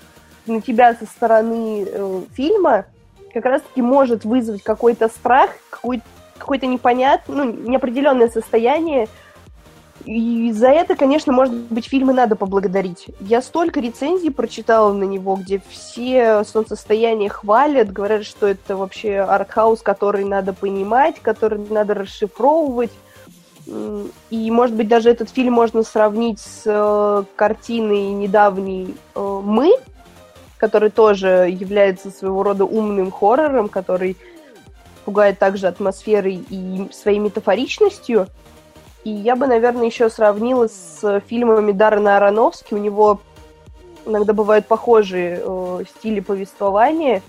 на 0.46 0.62
тебя 0.62 0.94
со 0.94 1.08
стороны 1.08 1.84
э, 1.88 2.22
фильма 2.34 2.86
как 3.34 3.46
раз-таки 3.46 3.82
может 3.82 4.24
вызвать 4.24 4.62
какой-то 4.62 5.08
страх, 5.08 5.50
какой-то 5.72 6.06
какое-то 6.38 6.68
непонятное, 6.68 7.46
ну, 7.46 7.52
неопределенное 7.52 8.30
состояние. 8.30 9.08
И 10.06 10.52
за 10.54 10.70
это, 10.70 10.96
конечно, 10.96 11.32
может 11.32 11.54
быть, 11.54 11.88
фильмы 11.88 12.14
надо 12.14 12.36
поблагодарить. 12.36 13.08
Я 13.20 13.42
столько 13.42 13.80
рецензий 13.80 14.32
прочитала 14.32 14.94
на 14.94 15.04
него, 15.04 15.36
где 15.36 15.62
все 15.70 16.44
солнцестояние 16.44 17.30
хвалят, 17.30 17.92
говорят, 17.92 18.26
что 18.26 18.48
это 18.48 18.76
вообще 18.76 19.20
артхаус, 19.20 19.82
который 19.82 20.26
надо 20.26 20.54
понимать, 20.54 21.20
который 21.22 21.60
надо 21.70 21.94
расшифровывать. 21.94 22.92
И, 24.30 24.52
может 24.52 24.76
быть, 24.76 24.88
даже 24.88 25.10
этот 25.10 25.30
фильм 25.30 25.54
можно 25.54 25.84
сравнить 25.84 26.40
с 26.40 26.64
э, 26.66 27.24
картиной 27.36 28.12
недавней 28.12 28.96
э, 29.14 29.42
«Мы», 29.44 29.76
который 30.58 30.90
тоже 30.90 31.48
является 31.50 32.10
своего 32.10 32.44
рода 32.44 32.66
умным 32.66 33.12
хоррором, 33.12 33.70
который 33.70 34.18
пугает 35.06 35.40
также 35.40 35.68
атмосферой 35.68 36.44
и 36.50 36.88
своей 36.92 37.20
метафоричностью. 37.20 38.28
И 39.04 39.10
я 39.10 39.36
бы, 39.36 39.48
наверное, 39.48 39.86
еще 39.86 40.10
сравнила 40.10 40.68
с 40.68 41.22
фильмами 41.28 41.72
Даррена 41.72 42.18
Аронофски. 42.18 42.74
У 42.74 42.78
него 42.78 43.20
иногда 44.06 44.34
бывают 44.34 44.68
похожие 44.68 45.42
э, 45.44 45.84
стили 45.98 46.20
повествования. 46.20 47.22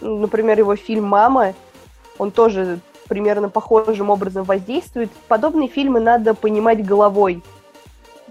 Например, 0.00 0.58
его 0.58 0.76
фильм 0.76 1.04
«Мама», 1.04 1.54
он 2.18 2.30
тоже 2.30 2.80
примерно 3.08 3.48
похожим 3.48 4.08
образом 4.08 4.44
воздействует. 4.44 5.10
Подобные 5.28 5.68
фильмы 5.68 6.00
надо 6.00 6.34
понимать 6.34 6.84
головой. 6.84 7.42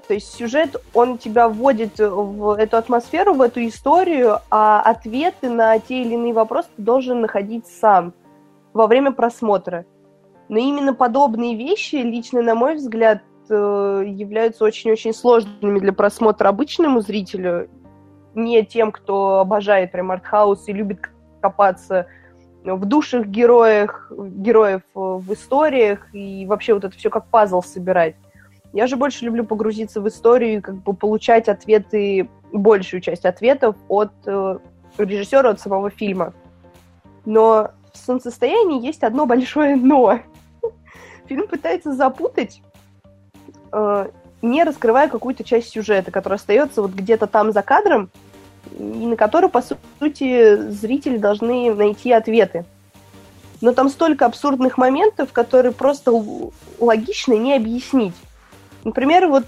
То 0.07 0.15
есть 0.15 0.33
сюжет, 0.33 0.75
он 0.95 1.19
тебя 1.19 1.49
вводит 1.49 1.99
в 1.99 2.57
эту 2.57 2.77
атмосферу, 2.77 3.35
в 3.35 3.41
эту 3.41 3.67
историю, 3.67 4.39
а 4.49 4.81
ответы 4.81 5.49
на 5.49 5.77
те 5.79 6.01
или 6.01 6.15
иные 6.15 6.33
вопросы 6.33 6.69
ты 6.75 6.81
должен 6.81 7.21
находить 7.21 7.67
сам 7.67 8.13
во 8.73 8.87
время 8.87 9.11
просмотра. 9.11 9.85
Но 10.49 10.57
именно 10.57 10.93
подобные 10.93 11.55
вещи, 11.55 11.97
лично 11.97 12.41
на 12.41 12.55
мой 12.55 12.75
взгляд, 12.75 13.21
э, 13.49 14.03
являются 14.05 14.65
очень-очень 14.65 15.13
сложными 15.13 15.79
для 15.79 15.93
просмотра 15.93 16.49
обычному 16.49 17.01
зрителю, 17.01 17.69
не 18.33 18.65
тем, 18.65 18.91
кто 18.91 19.39
обожает 19.39 19.91
прям 19.91 20.11
артхаус 20.11 20.67
и 20.67 20.73
любит 20.73 20.99
копаться 21.41 22.07
в 22.63 22.85
душах 22.85 23.27
героях, 23.27 24.11
героев 24.11 24.81
э, 24.95 24.99
в 24.99 25.33
историях 25.33 26.13
и 26.13 26.45
вообще 26.47 26.73
вот 26.73 26.83
это 26.83 26.97
все 26.97 27.09
как 27.09 27.27
пазл 27.27 27.61
собирать. 27.61 28.15
Я 28.73 28.87
же 28.87 28.97
больше 28.97 29.25
люблю 29.25 29.45
погрузиться 29.45 30.01
в 30.01 30.07
историю 30.07 30.57
и 30.57 30.61
как 30.61 30.75
бы 30.75 30.93
получать 30.93 31.47
ответы, 31.47 32.29
большую 32.51 33.01
часть 33.01 33.25
ответов 33.25 33.75
от 33.87 34.11
э, 34.25 34.57
режиссера, 34.97 35.51
от 35.51 35.59
самого 35.59 35.89
фильма. 35.89 36.33
Но 37.25 37.71
в 37.93 37.97
солнцестоянии 37.97 38.85
есть 38.85 39.03
одно 39.03 39.25
большое 39.25 39.75
но. 39.75 40.19
Фильм 41.29 41.47
пытается 41.47 41.93
запутать, 41.93 42.59
э, 43.71 44.09
не 44.41 44.63
раскрывая 44.63 45.07
какую-то 45.07 45.43
часть 45.43 45.69
сюжета, 45.69 46.09
которая 46.09 46.39
остается 46.39 46.81
вот 46.81 46.91
где-то 46.91 47.27
там 47.27 47.51
за 47.51 47.61
кадром, 47.61 48.09
и 48.77 49.05
на 49.05 49.15
которую, 49.15 49.51
по 49.51 49.61
сути, 49.61 50.57
зрители 50.71 51.17
должны 51.17 51.73
найти 51.75 52.11
ответы. 52.11 52.65
Но 53.61 53.73
там 53.73 53.89
столько 53.89 54.25
абсурдных 54.25 54.79
моментов, 54.79 55.31
которые 55.31 55.71
просто 55.71 56.11
логично 56.79 57.33
не 57.33 57.55
объяснить. 57.55 58.15
Например, 58.83 59.27
вот 59.27 59.45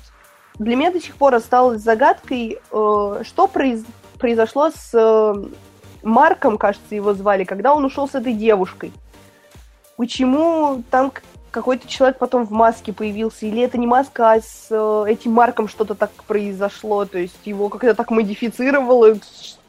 для 0.60 0.76
меня 0.76 0.92
до 0.92 1.02
сих 1.02 1.16
пор 1.16 1.34
осталось 1.34 1.82
загадкой, 1.82 2.60
э, 2.72 3.24
что 3.24 3.48
произ... 3.48 3.84
произошло 4.20 4.70
с 4.70 4.92
э, 4.94 5.34
Марком, 6.04 6.60
кажется, 6.60 6.94
его 6.94 7.16
звали, 7.16 7.44
когда 7.44 7.74
он 7.74 7.84
ушел 7.86 8.08
с 8.08 8.14
этой 8.14 8.34
девушкой. 8.34 8.92
Почему 9.98 10.84
там 10.92 11.12
какой-то 11.52 11.88
человек 11.88 12.18
потом 12.18 12.46
в 12.46 12.52
маске 12.52 12.94
появился, 12.94 13.46
или 13.46 13.62
это 13.62 13.78
не 13.78 13.86
маска, 13.86 14.32
а 14.32 14.42
с 14.42 14.68
э, 14.70 15.06
этим 15.08 15.34
Марком 15.34 15.68
что-то 15.68 15.96
так 15.96 16.12
произошло, 16.26 17.06
то 17.06 17.20
есть 17.20 17.38
его 17.46 17.70
как-то 17.70 17.94
так 17.94 18.10
модифицировало, 18.10 19.18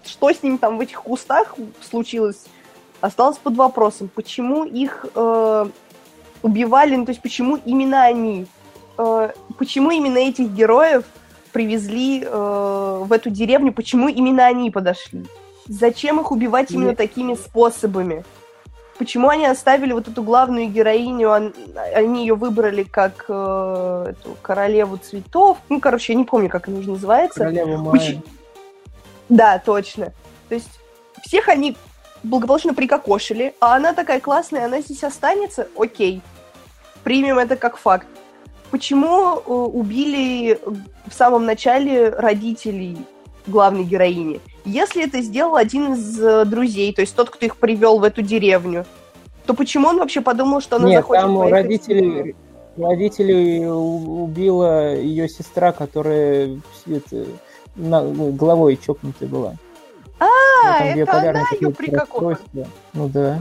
что 0.04 0.30
с 0.30 0.42
ним 0.42 0.58
там 0.58 0.78
в 0.78 0.80
этих 0.80 1.02
кустах 1.02 1.56
случилось, 1.88 2.44
осталось 3.00 3.38
под 3.38 3.56
вопросом, 3.56 4.08
почему 4.14 4.64
их 4.64 5.04
э, 5.14 5.66
убивали, 6.42 6.96
ну, 6.96 7.04
то 7.04 7.10
есть 7.10 7.20
почему 7.20 7.56
именно 7.56 8.04
они, 8.04 8.46
э, 8.96 9.30
почему 9.58 9.90
именно 9.90 10.18
этих 10.18 10.48
героев 10.50 11.04
привезли 11.52 12.22
э, 12.24 13.02
в 13.04 13.12
эту 13.12 13.28
деревню, 13.30 13.72
почему 13.72 14.08
именно 14.08 14.46
они 14.46 14.70
подошли. 14.70 15.24
Зачем 15.66 16.20
их 16.20 16.30
убивать 16.30 16.70
именно 16.70 16.88
Нет. 16.88 16.98
такими 16.98 17.34
способами? 17.34 18.24
Почему 18.98 19.28
они 19.28 19.46
оставили 19.46 19.92
вот 19.92 20.06
эту 20.08 20.22
главную 20.22 20.68
героиню, 20.68 21.28
он- 21.30 21.54
они 21.94 22.20
ее 22.20 22.34
выбрали 22.34 22.82
как 22.84 23.24
э, 23.28 24.06
эту 24.10 24.36
королеву 24.42 24.96
цветов? 24.98 25.58
Ну, 25.68 25.80
короче, 25.80 26.12
я 26.12 26.18
не 26.18 26.24
помню, 26.24 26.48
как 26.48 26.68
она 26.68 26.78
уже 26.78 26.90
называется. 26.90 27.40
Королева 27.40 27.76
Майя. 27.78 27.90
Очень- 27.90 28.22
Да, 29.28 29.58
точно. 29.58 30.12
То 30.48 30.54
есть 30.54 30.78
всех 31.24 31.48
они 31.48 31.76
благополучно 32.22 32.74
прикокошили, 32.74 33.54
а 33.60 33.74
она 33.76 33.92
такая 33.94 34.20
классная, 34.20 34.66
она 34.66 34.80
здесь 34.80 35.02
останется, 35.02 35.66
окей. 35.76 36.20
Примем 37.02 37.38
это 37.38 37.56
как 37.56 37.76
факт. 37.78 38.06
Почему 38.70 39.36
э, 39.38 39.40
убили 39.50 40.60
в 41.06 41.12
самом 41.14 41.44
начале 41.46 42.10
родителей 42.10 42.98
главной 43.46 43.84
героини? 43.84 44.40
Если 44.64 45.04
это 45.04 45.20
сделал 45.22 45.56
один 45.56 45.94
из 45.94 46.20
э, 46.20 46.44
друзей, 46.44 46.92
то 46.94 47.00
есть 47.00 47.14
тот, 47.16 47.30
кто 47.30 47.44
их 47.46 47.56
привел 47.56 47.98
в 47.98 48.04
эту 48.04 48.22
деревню, 48.22 48.84
то 49.46 49.54
почему 49.54 49.88
он 49.88 49.98
вообще 49.98 50.20
подумал, 50.20 50.60
что 50.60 50.76
она 50.76 50.88
Нет, 50.88 51.00
захочет 51.00 51.22
там 51.22 51.42
родители, 51.48 52.36
родителей 52.76 53.66
у- 53.66 54.24
убила 54.24 54.94
ее 54.94 55.28
сестра, 55.28 55.72
которая 55.72 56.60
это, 56.86 57.26
на- 57.74 58.04
головой 58.04 58.78
чокнутая 58.84 59.28
была. 59.28 59.54
А, 60.20 60.84
это 60.84 61.12
она 61.12 61.44
ее 61.60 61.74
расстройство. 61.90 62.66
Ну 62.92 63.08
да. 63.08 63.40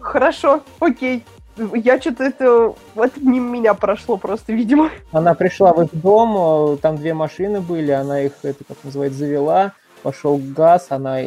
Хорошо, 0.00 0.60
окей. 0.80 1.24
Я 1.56 2.00
что-то 2.00 2.24
это... 2.24 2.74
Вот 2.94 3.12
мимо 3.16 3.50
меня 3.50 3.74
прошло 3.74 4.16
просто, 4.16 4.52
видимо. 4.52 4.90
Она 5.12 5.34
пришла 5.34 5.72
в 5.72 5.82
их 5.82 5.90
дом, 5.92 6.74
э, 6.74 6.76
там 6.78 6.96
две 6.96 7.14
машины 7.14 7.60
были, 7.60 7.90
она 7.92 8.22
их, 8.22 8.32
это 8.42 8.64
как 8.64 8.76
называется, 8.82 9.20
завела, 9.20 9.72
пошел 10.02 10.38
газ, 10.38 10.86
она 10.90 11.18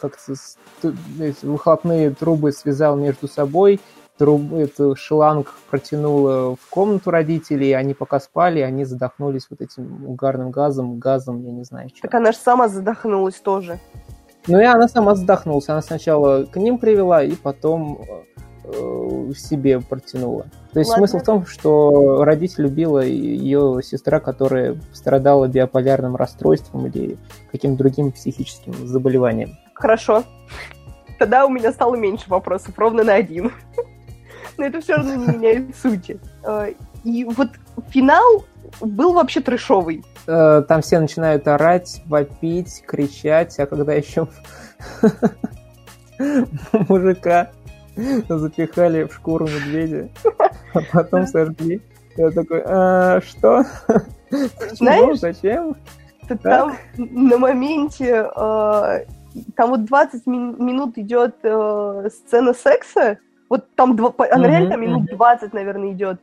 как-то 0.00 0.34
эти 1.20 1.44
выхлопные 1.44 2.10
трубы 2.10 2.52
связала 2.52 2.96
между 2.96 3.28
собой, 3.28 3.80
труб, 4.18 4.52
эту 4.54 4.96
шланг 4.96 5.54
протянула 5.70 6.56
в 6.56 6.70
комнату 6.70 7.10
родителей, 7.10 7.72
они 7.72 7.94
пока 7.94 8.20
спали, 8.20 8.60
они 8.60 8.84
задохнулись 8.84 9.46
вот 9.50 9.60
этим 9.60 10.06
угарным 10.06 10.50
газом, 10.50 10.98
газом, 10.98 11.42
я 11.44 11.52
не 11.52 11.64
знаю, 11.64 11.90
что. 11.90 12.02
Так 12.02 12.14
она 12.14 12.32
же 12.32 12.38
сама 12.38 12.68
задохнулась 12.68 13.36
тоже. 13.36 13.78
Ну 14.46 14.60
и 14.60 14.64
она 14.64 14.88
сама 14.88 15.14
задохнулась. 15.14 15.68
Она 15.68 15.80
сначала 15.80 16.44
к 16.44 16.56
ним 16.56 16.78
привела, 16.78 17.22
и 17.22 17.34
потом 17.34 18.02
э, 18.02 18.40
себе 19.36 19.80
протянула. 19.80 20.46
То 20.72 20.78
есть 20.80 20.90
Ладно. 20.90 21.06
смысл 21.06 21.22
в 21.22 21.26
том, 21.26 21.46
что 21.46 22.24
родитель 22.24 22.66
убила 22.66 23.00
ее 23.00 23.80
сестра, 23.82 24.20
которая 24.20 24.76
страдала 24.92 25.46
биополярным 25.46 26.16
расстройством 26.16 26.86
или 26.86 27.16
каким-то 27.52 27.78
другим 27.78 28.12
психическим 28.12 28.72
заболеванием. 28.86 29.56
Хорошо. 29.74 30.24
Тогда 31.18 31.46
у 31.46 31.50
меня 31.50 31.72
стало 31.72 31.94
меньше 31.94 32.28
вопросов, 32.28 32.78
ровно 32.78 33.04
на 33.04 33.14
один. 33.14 33.52
Но 34.58 34.64
это 34.64 34.80
все 34.80 34.96
равно 34.96 35.14
не 35.14 35.26
меняет 35.26 35.76
сути. 35.76 36.18
Э, 36.44 36.72
И 37.04 37.24
вот 37.24 37.48
финал 37.90 38.44
был 38.80 39.12
вообще 39.14 39.40
трешовый. 39.40 40.04
Э, 40.26 40.62
Там 40.66 40.82
все 40.82 40.98
начинают 41.00 41.46
орать, 41.46 42.02
вопить, 42.06 42.82
кричать, 42.86 43.58
а 43.58 43.66
когда 43.66 43.92
еще 43.94 44.28
мужика 46.88 47.50
запихали 48.28 49.04
в 49.04 49.12
шкуру 49.14 49.46
медведя, 49.46 50.08
а 50.74 50.80
потом 50.92 51.26
сожгли. 51.26 51.80
Я 52.16 52.30
такой, 52.30 52.62
«А, 52.64 53.20
что? 53.20 53.64
Знаешь, 54.72 55.18
Зачем? 55.18 55.76
Там 56.42 56.76
на 56.96 57.36
моменте, 57.38 58.26
э, 58.34 59.04
там 59.56 59.70
вот 59.70 59.84
20 59.84 60.26
мин- 60.26 60.56
минут 60.64 60.96
идет 60.96 61.34
э, 61.42 62.08
сцена 62.10 62.54
секса, 62.54 63.18
вот 63.50 63.66
там, 63.74 63.98
она 64.30 64.48
реально 64.48 64.76
минут 64.76 65.02
мгм. 65.02 65.16
20, 65.16 65.52
наверное, 65.52 65.92
идет. 65.92 66.20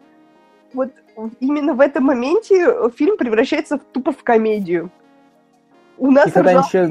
Вот 0.74 0.92
именно 1.40 1.74
в 1.74 1.82
этом 1.82 2.06
моменте 2.06 2.90
фильм 2.98 3.18
превращается 3.18 3.78
тупо 3.78 4.12
в 4.12 4.24
комедию. 4.24 4.90
У 5.98 6.10
нас 6.10 6.28
И 6.28 6.32
когда 6.32 6.52
еще 6.52 6.88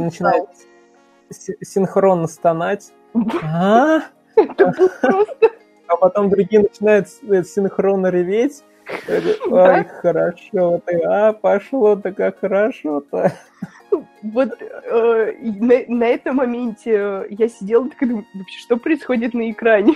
си- 1.30 1.56
синхронно 1.62 2.28
стонать, 2.28 2.92
а? 3.42 4.02
Это 4.36 4.66
было 4.66 4.88
просто... 5.00 5.50
а 5.88 5.96
потом 5.96 6.30
другие 6.30 6.62
начинают 6.62 7.08
э, 7.28 7.42
синхронно 7.42 8.08
реветь. 8.08 8.62
Ай, 9.52 9.84
хорошо 9.84 10.80
ты, 10.84 11.00
а, 11.02 11.32
пошло-то 11.32 12.12
как 12.12 12.40
хорошо-то. 12.40 13.32
Вот 14.22 14.50
э, 14.60 15.32
на, 15.42 15.74
на 15.88 16.04
этом 16.04 16.36
моменте 16.36 16.92
э, 16.94 17.26
я 17.30 17.48
сидела 17.48 17.86
и 17.86 17.90
такая 17.90 18.08
думаю, 18.08 18.26
вообще, 18.34 18.58
что 18.60 18.76
происходит 18.76 19.34
на 19.34 19.50
экране? 19.50 19.94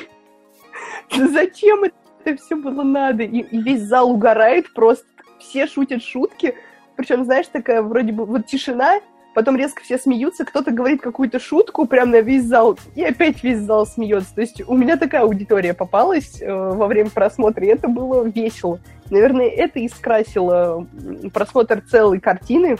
Зачем 1.10 1.84
это 1.84 2.42
все 2.42 2.56
было 2.56 2.82
надо? 2.82 3.22
И, 3.22 3.40
и 3.40 3.62
весь 3.62 3.82
зал 3.82 4.10
угорает 4.10 4.72
просто, 4.74 5.06
все 5.38 5.66
шутят 5.66 6.02
шутки. 6.02 6.56
Причем, 6.96 7.24
знаешь, 7.24 7.46
такая 7.48 7.82
вроде 7.82 8.12
бы 8.12 8.24
вот 8.24 8.46
тишина, 8.46 9.00
потом 9.34 9.56
резко 9.56 9.82
все 9.82 9.98
смеются, 9.98 10.44
кто-то 10.44 10.70
говорит 10.70 11.00
какую-то 11.00 11.38
шутку 11.38 11.86
прям 11.86 12.10
на 12.10 12.20
весь 12.20 12.44
зал, 12.44 12.78
и 12.94 13.02
опять 13.02 13.42
весь 13.42 13.58
зал 13.58 13.86
смеется. 13.86 14.34
То 14.34 14.40
есть 14.40 14.62
у 14.66 14.76
меня 14.76 14.96
такая 14.96 15.22
аудитория 15.22 15.74
попалась 15.74 16.40
э, 16.40 16.50
во 16.50 16.86
время 16.86 17.10
просмотра, 17.10 17.64
и 17.64 17.68
это 17.68 17.88
было 17.88 18.24
весело. 18.24 18.80
Наверное, 19.10 19.48
это 19.48 19.80
и 19.80 19.88
скрасило 19.88 20.86
просмотр 21.32 21.82
целой 21.82 22.20
картины, 22.20 22.76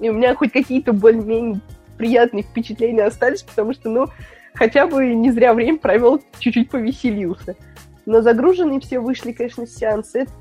и 0.00 0.08
у 0.08 0.12
меня 0.12 0.34
хоть 0.34 0.52
какие-то 0.52 0.92
более-менее 0.92 1.60
приятные 1.96 2.42
впечатления 2.42 3.04
остались, 3.04 3.42
потому 3.42 3.72
что, 3.72 3.88
ну, 3.88 4.06
хотя 4.54 4.86
бы 4.86 5.14
не 5.14 5.30
зря 5.30 5.54
время 5.54 5.78
провел, 5.78 6.20
чуть-чуть 6.38 6.70
повеселился. 6.70 7.56
Но 8.04 8.22
загруженные 8.22 8.80
все 8.80 9.00
вышли, 9.00 9.32
конечно, 9.32 9.66
с 9.66 9.74
сеанса, 9.74 10.20
это 10.20 10.32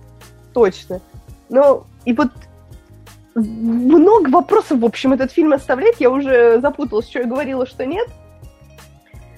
точно. 0.53 1.01
Но 1.49 1.85
и 2.05 2.13
вот 2.13 2.29
много 3.35 4.29
вопросов, 4.29 4.79
в 4.79 4.85
общем, 4.85 5.13
этот 5.13 5.31
фильм 5.31 5.53
оставляет. 5.53 5.99
Я 5.99 6.09
уже 6.09 6.59
запуталась, 6.61 7.09
что 7.09 7.19
я 7.19 7.25
говорила, 7.25 7.65
что 7.65 7.85
нет. 7.85 8.07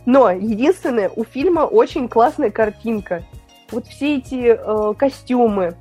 Но 0.06 0.30
единственное, 0.30 1.10
у 1.16 1.24
фильма 1.24 1.62
очень 1.62 2.08
классная 2.08 2.52
картинка. 2.52 3.24
Вот 3.72 3.88
все 3.88 4.18
эти 4.18 4.58
э, 4.58 4.94
костюмы, 4.94 5.76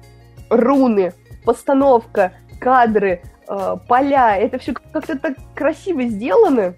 руны, 0.51 1.13
постановка, 1.45 2.33
кадры, 2.59 3.23
э, 3.47 3.77
поля, 3.87 4.37
это 4.37 4.59
все 4.59 4.73
как-то 4.75 5.17
так 5.17 5.37
красиво 5.55 6.03
сделано, 6.03 6.75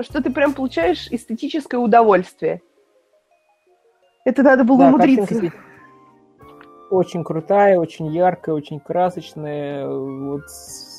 что 0.00 0.22
ты 0.22 0.30
прям 0.30 0.52
получаешь 0.52 1.08
эстетическое 1.10 1.80
удовольствие. 1.80 2.60
Это 4.26 4.42
надо 4.42 4.64
было 4.64 4.80
Да, 4.80 4.88
умудриться. 4.88 5.26
картинка 5.26 5.56
очень 6.94 7.24
крутая, 7.24 7.78
очень 7.78 8.06
яркая, 8.06 8.54
очень 8.54 8.80
красочная. 8.80 9.88
Вот 9.88 10.44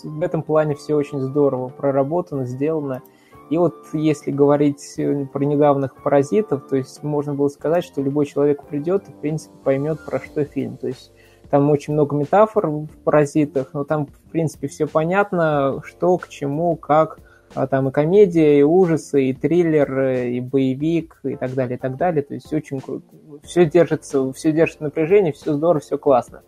в 0.03 0.21
этом 0.21 0.43
плане 0.43 0.75
все 0.75 0.95
очень 0.95 1.19
здорово 1.19 1.69
проработано, 1.69 2.45
сделано. 2.45 3.01
И 3.49 3.57
вот 3.57 3.75
если 3.93 4.31
говорить 4.31 4.95
э, 4.97 5.25
про 5.25 5.43
недавних 5.43 5.95
паразитов, 5.95 6.67
то 6.67 6.75
есть 6.75 7.03
можно 7.03 7.35
было 7.35 7.47
сказать, 7.49 7.83
что 7.83 8.01
любой 8.01 8.25
человек 8.25 8.63
придет 8.63 9.07
и, 9.07 9.11
в 9.11 9.15
принципе, 9.15 9.55
поймет, 9.63 10.03
про 10.03 10.19
что 10.19 10.45
фильм. 10.45 10.77
То 10.77 10.87
есть 10.87 11.11
там 11.49 11.69
очень 11.69 11.93
много 11.93 12.15
метафор 12.15 12.67
в 12.67 12.87
паразитах, 13.03 13.69
но 13.73 13.83
там, 13.83 14.07
в 14.07 14.31
принципе, 14.31 14.67
все 14.67 14.87
понятно, 14.87 15.81
что, 15.83 16.17
к 16.17 16.27
чему, 16.27 16.75
как. 16.75 17.19
А 17.55 17.67
там 17.67 17.87
и 17.87 17.91
комедия, 17.91 18.59
и 18.59 18.63
ужасы, 18.63 19.29
и 19.29 19.33
триллер, 19.33 20.09
и 20.25 20.39
боевик, 20.41 21.19
и 21.23 21.35
так 21.35 21.53
далее, 21.53 21.77
и 21.77 21.79
так 21.79 21.95
далее. 21.95 22.21
То 22.21 22.33
есть 22.33 22.53
очень 22.53 22.81
круто. 22.81 23.05
Все 23.43 23.65
держится, 23.65 24.31
все 24.33 24.51
держит 24.51 24.81
напряжение, 24.81 25.31
все 25.31 25.53
здорово, 25.53 25.79
все 25.79 25.97
классно. 25.97 26.43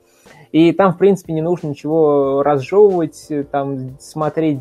И 0.51 0.71
там, 0.71 0.93
в 0.93 0.97
принципе, 0.97 1.33
не 1.33 1.41
нужно 1.41 1.67
ничего 1.67 2.43
разжевывать, 2.43 3.27
там 3.51 3.97
смотреть 3.99 4.59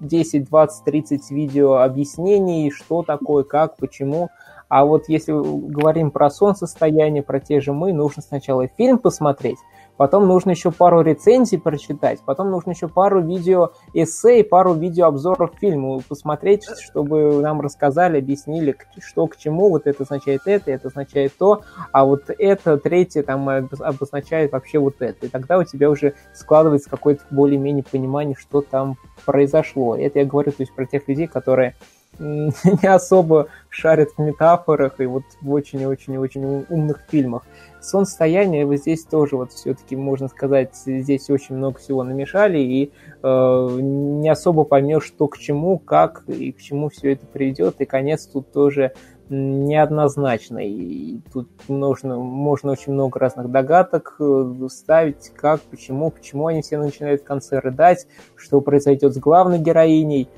10, 0.00 0.48
20, 0.48 0.84
30 0.84 1.30
видео 1.30 1.74
объяснений, 1.78 2.70
что 2.70 3.02
такое, 3.02 3.44
как, 3.44 3.76
почему. 3.76 4.28
А 4.68 4.84
вот 4.84 5.08
если 5.08 5.32
говорим 5.32 6.10
про 6.10 6.30
солнцестояние, 6.30 7.22
про 7.22 7.40
те 7.40 7.60
же 7.60 7.72
мы, 7.72 7.92
нужно 7.92 8.22
сначала 8.22 8.68
фильм 8.68 8.98
посмотреть, 8.98 9.58
потом 10.00 10.26
нужно 10.26 10.52
еще 10.52 10.70
пару 10.70 11.02
рецензий 11.02 11.60
прочитать, 11.60 12.20
потом 12.24 12.50
нужно 12.50 12.70
еще 12.70 12.88
пару 12.88 13.20
видео 13.20 13.72
эссе 13.92 14.40
и 14.40 14.42
пару 14.42 14.72
видео 14.72 15.08
обзоров 15.08 15.50
фильма 15.60 16.00
посмотреть, 16.00 16.64
чтобы 16.80 17.42
нам 17.42 17.60
рассказали, 17.60 18.16
объяснили, 18.16 18.74
что 18.98 19.26
к 19.26 19.36
чему, 19.36 19.68
вот 19.68 19.86
это 19.86 20.04
означает 20.04 20.40
это, 20.46 20.70
это 20.70 20.88
означает 20.88 21.34
то, 21.36 21.64
а 21.92 22.06
вот 22.06 22.30
это 22.30 22.78
третье 22.78 23.22
там 23.22 23.46
обоз- 23.46 23.82
обозначает 23.82 24.52
вообще 24.52 24.78
вот 24.78 24.94
это. 25.02 25.26
И 25.26 25.28
тогда 25.28 25.58
у 25.58 25.64
тебя 25.64 25.90
уже 25.90 26.14
складывается 26.32 26.88
какое-то 26.88 27.24
более-менее 27.30 27.84
понимание, 27.84 28.36
что 28.40 28.62
там 28.62 28.96
произошло. 29.26 29.96
Это 29.96 30.20
я 30.20 30.24
говорю 30.24 30.50
то 30.50 30.62
есть 30.62 30.74
про 30.74 30.86
тех 30.86 31.08
людей, 31.08 31.26
которые 31.26 31.74
не 32.20 32.88
особо 32.88 33.48
шарит 33.68 34.10
в 34.16 34.20
метафорах 34.20 35.00
и 35.00 35.06
вот 35.06 35.22
в 35.40 35.52
очень-очень-очень 35.52 36.66
умных 36.68 37.04
фильмах. 37.08 37.44
Солнцестояние 37.80 38.66
вот 38.66 38.76
здесь 38.76 39.04
тоже 39.04 39.36
вот 39.36 39.52
все-таки, 39.52 39.96
можно 39.96 40.28
сказать, 40.28 40.74
здесь 40.76 41.30
очень 41.30 41.56
много 41.56 41.78
всего 41.78 42.02
намешали, 42.02 42.58
и 42.58 42.92
э, 43.22 43.78
не 43.80 44.28
особо 44.28 44.64
поймешь, 44.64 45.04
что 45.04 45.28
к 45.28 45.38
чему, 45.38 45.78
как 45.78 46.24
и 46.26 46.52
к 46.52 46.60
чему 46.60 46.90
все 46.90 47.12
это 47.12 47.26
приведет, 47.26 47.80
и 47.80 47.86
конец 47.86 48.26
тут 48.26 48.52
тоже 48.52 48.92
неоднозначный. 49.30 50.68
И 50.68 51.20
тут 51.32 51.48
нужно, 51.68 52.18
можно 52.18 52.72
очень 52.72 52.92
много 52.92 53.18
разных 53.18 53.50
догадок 53.50 54.16
э, 54.18 54.68
ставить, 54.68 55.30
как, 55.34 55.60
почему, 55.62 56.10
почему 56.10 56.48
они 56.48 56.62
все 56.62 56.78
начинают 56.78 57.22
в 57.22 57.24
конце 57.24 57.60
рыдать, 57.60 58.06
что 58.36 58.60
произойдет 58.60 59.14
с 59.14 59.18
главной 59.18 59.58
героиней, 59.58 60.28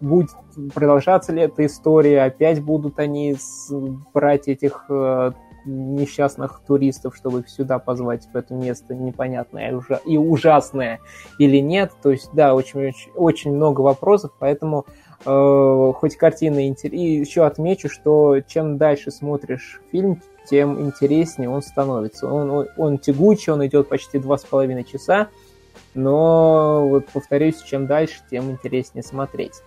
будет 0.00 0.30
продолжаться 0.74 1.32
ли 1.32 1.42
эта 1.42 1.66
история, 1.66 2.22
опять 2.22 2.62
будут 2.62 2.98
они 2.98 3.36
брать 4.12 4.48
этих 4.48 4.86
э, 4.88 5.32
несчастных 5.66 6.62
туристов, 6.66 7.16
чтобы 7.16 7.40
их 7.40 7.48
сюда 7.48 7.78
позвать 7.78 8.26
в 8.32 8.36
это 8.36 8.54
место 8.54 8.94
непонятное 8.94 9.80
и 10.04 10.16
ужасное 10.16 11.00
или 11.38 11.58
нет. 11.58 11.92
То 12.02 12.10
есть, 12.10 12.30
да, 12.32 12.54
очень, 12.54 12.92
очень, 13.14 13.54
много 13.54 13.80
вопросов, 13.80 14.32
поэтому 14.38 14.86
э, 15.24 15.92
хоть 15.94 16.16
картина 16.16 16.66
интересна. 16.66 16.96
И 16.96 17.20
еще 17.20 17.44
отмечу, 17.44 17.88
что 17.88 18.40
чем 18.40 18.78
дальше 18.78 19.10
смотришь 19.10 19.80
фильм, 19.90 20.20
тем 20.48 20.80
интереснее 20.80 21.48
он 21.48 21.62
становится. 21.62 22.28
Он, 22.28 22.50
он, 22.50 22.68
он 22.76 22.98
тягучий, 22.98 23.52
он 23.52 23.66
идет 23.66 23.88
почти 23.88 24.18
два 24.18 24.36
с 24.36 24.44
половиной 24.44 24.84
часа, 24.84 25.28
но, 25.94 26.86
вот 26.88 27.06
повторюсь, 27.06 27.62
чем 27.62 27.86
дальше, 27.86 28.16
тем 28.30 28.50
интереснее 28.50 29.02
смотреть. 29.02 29.62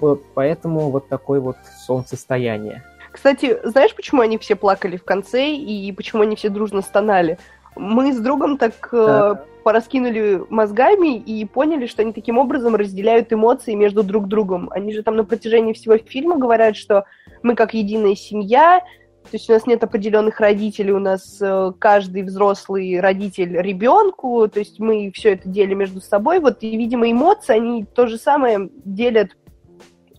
Вот 0.00 0.22
поэтому 0.34 0.90
вот 0.90 1.08
такое 1.08 1.40
вот 1.40 1.56
солнцестояние. 1.86 2.82
Кстати, 3.12 3.58
знаешь, 3.64 3.94
почему 3.94 4.22
они 4.22 4.38
все 4.38 4.56
плакали 4.56 4.96
в 4.96 5.04
конце 5.04 5.50
и 5.50 5.90
почему 5.92 6.22
они 6.22 6.36
все 6.36 6.48
дружно 6.48 6.80
стонали? 6.80 7.38
Мы 7.76 8.12
с 8.12 8.18
другом 8.18 8.56
так 8.56 8.88
да. 8.92 9.32
э, 9.32 9.62
пораскинули 9.62 10.42
мозгами 10.48 11.16
и 11.16 11.44
поняли, 11.44 11.86
что 11.86 12.02
они 12.02 12.12
таким 12.12 12.38
образом 12.38 12.74
разделяют 12.74 13.32
эмоции 13.32 13.74
между 13.74 14.02
друг 14.02 14.26
другом. 14.26 14.70
Они 14.72 14.92
же 14.92 15.02
там 15.02 15.16
на 15.16 15.24
протяжении 15.24 15.72
всего 15.72 15.96
фильма 15.98 16.38
говорят, 16.38 16.76
что 16.76 17.04
мы 17.42 17.54
как 17.54 17.74
единая 17.74 18.14
семья, 18.14 18.82
то 19.24 19.36
есть 19.36 19.48
у 19.48 19.52
нас 19.52 19.66
нет 19.66 19.84
определенных 19.84 20.40
родителей, 20.40 20.92
у 20.92 20.98
нас 20.98 21.38
э, 21.40 21.72
каждый 21.78 22.22
взрослый 22.22 22.98
родитель 22.98 23.56
ребенку, 23.60 24.48
то 24.48 24.58
есть 24.58 24.80
мы 24.80 25.12
все 25.14 25.34
это 25.34 25.48
делим 25.48 25.78
между 25.78 26.00
собой. 26.00 26.40
Вот 26.40 26.62
и, 26.62 26.76
видимо, 26.76 27.08
эмоции, 27.08 27.54
они 27.54 27.84
то 27.84 28.08
же 28.08 28.18
самое 28.18 28.70
делят 28.84 29.36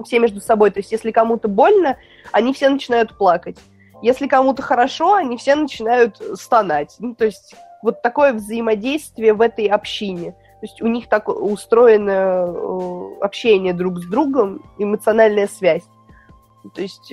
все 0.05 0.19
между 0.19 0.39
собой. 0.39 0.71
То 0.71 0.79
есть 0.79 0.93
если 0.93 1.11
кому-то 1.11 1.49
больно, 1.49 1.97
они 2.31 2.53
все 2.53 2.69
начинают 2.69 3.17
плакать. 3.17 3.57
Если 4.01 4.27
кому-то 4.27 4.61
хорошо, 4.61 5.15
они 5.15 5.35
все 5.35 5.55
начинают 5.55 6.21
стонать. 6.35 6.95
Ну, 6.99 7.13
то 7.13 7.25
есть 7.25 7.53
вот 7.83 8.01
такое 8.01 8.33
взаимодействие 8.33 9.33
в 9.33 9.41
этой 9.41 9.65
общине. 9.65 10.31
То 10.31 10.67
есть 10.67 10.81
у 10.81 10.87
них 10.87 11.09
так 11.09 11.27
устроено 11.27 12.45
э, 12.47 13.23
общение 13.23 13.73
друг 13.73 13.99
с 13.99 14.05
другом, 14.05 14.63
эмоциональная 14.77 15.47
связь. 15.47 15.83
То 16.73 16.81
есть... 16.81 17.11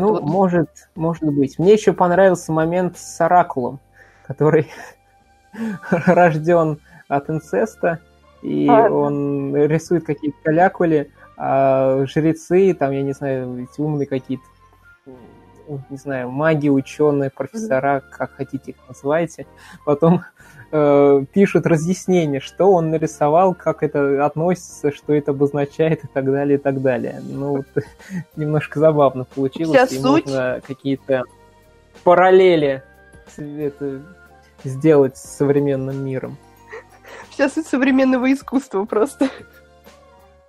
Ну, 0.00 0.08
вот... 0.10 0.22
может, 0.22 0.88
может 0.94 1.24
быть. 1.24 1.58
Мне 1.58 1.74
еще 1.74 1.92
понравился 1.92 2.52
момент 2.52 2.96
с 2.98 3.20
Оракулом, 3.20 3.80
который 4.26 4.70
рожден 5.90 6.80
от 7.08 7.30
инцеста, 7.30 8.00
и 8.42 8.66
а, 8.68 8.90
он 8.90 9.54
рисует 9.56 10.04
какие-то 10.04 10.36
калякули, 10.42 11.10
а 11.36 12.04
жрецы, 12.06 12.74
там, 12.74 12.92
я 12.92 13.02
не 13.02 13.12
знаю, 13.12 13.68
умные 13.78 14.06
какие-то 14.06 14.44
не 15.88 15.96
знаю, 15.96 16.30
маги, 16.30 16.68
ученые, 16.68 17.30
профессора, 17.30 18.02
как 18.10 18.32
хотите 18.32 18.72
их 18.72 18.76
называйте, 18.86 19.46
потом 19.86 20.22
э, 20.74 21.24
пишут 21.32 21.66
разъяснение, 21.66 22.40
что 22.40 22.72
он 22.72 22.90
нарисовал, 22.90 23.54
как 23.54 23.84
это 23.84 24.26
относится, 24.26 24.90
что 24.90 25.14
это 25.14 25.30
обозначает 25.30 26.04
и 26.04 26.08
так 26.08 26.24
далее, 26.24 26.58
и 26.58 26.60
так 26.60 26.82
далее. 26.82 27.22
Ну, 27.22 27.58
вот, 27.58 27.66
немножко 28.36 28.80
забавно 28.80 29.24
получилось, 29.24 29.70
Вся 29.70 29.96
и 29.96 30.00
суть... 30.00 30.26
можно 30.26 30.60
какие-то 30.66 31.22
параллели 32.02 32.82
это, 33.36 34.02
сделать 34.64 35.16
с 35.16 35.36
современным 35.36 36.04
миром. 36.04 36.36
Вся 37.30 37.48
суть 37.48 37.66
современного 37.66 38.32
искусства 38.32 38.84
просто. 38.84 39.28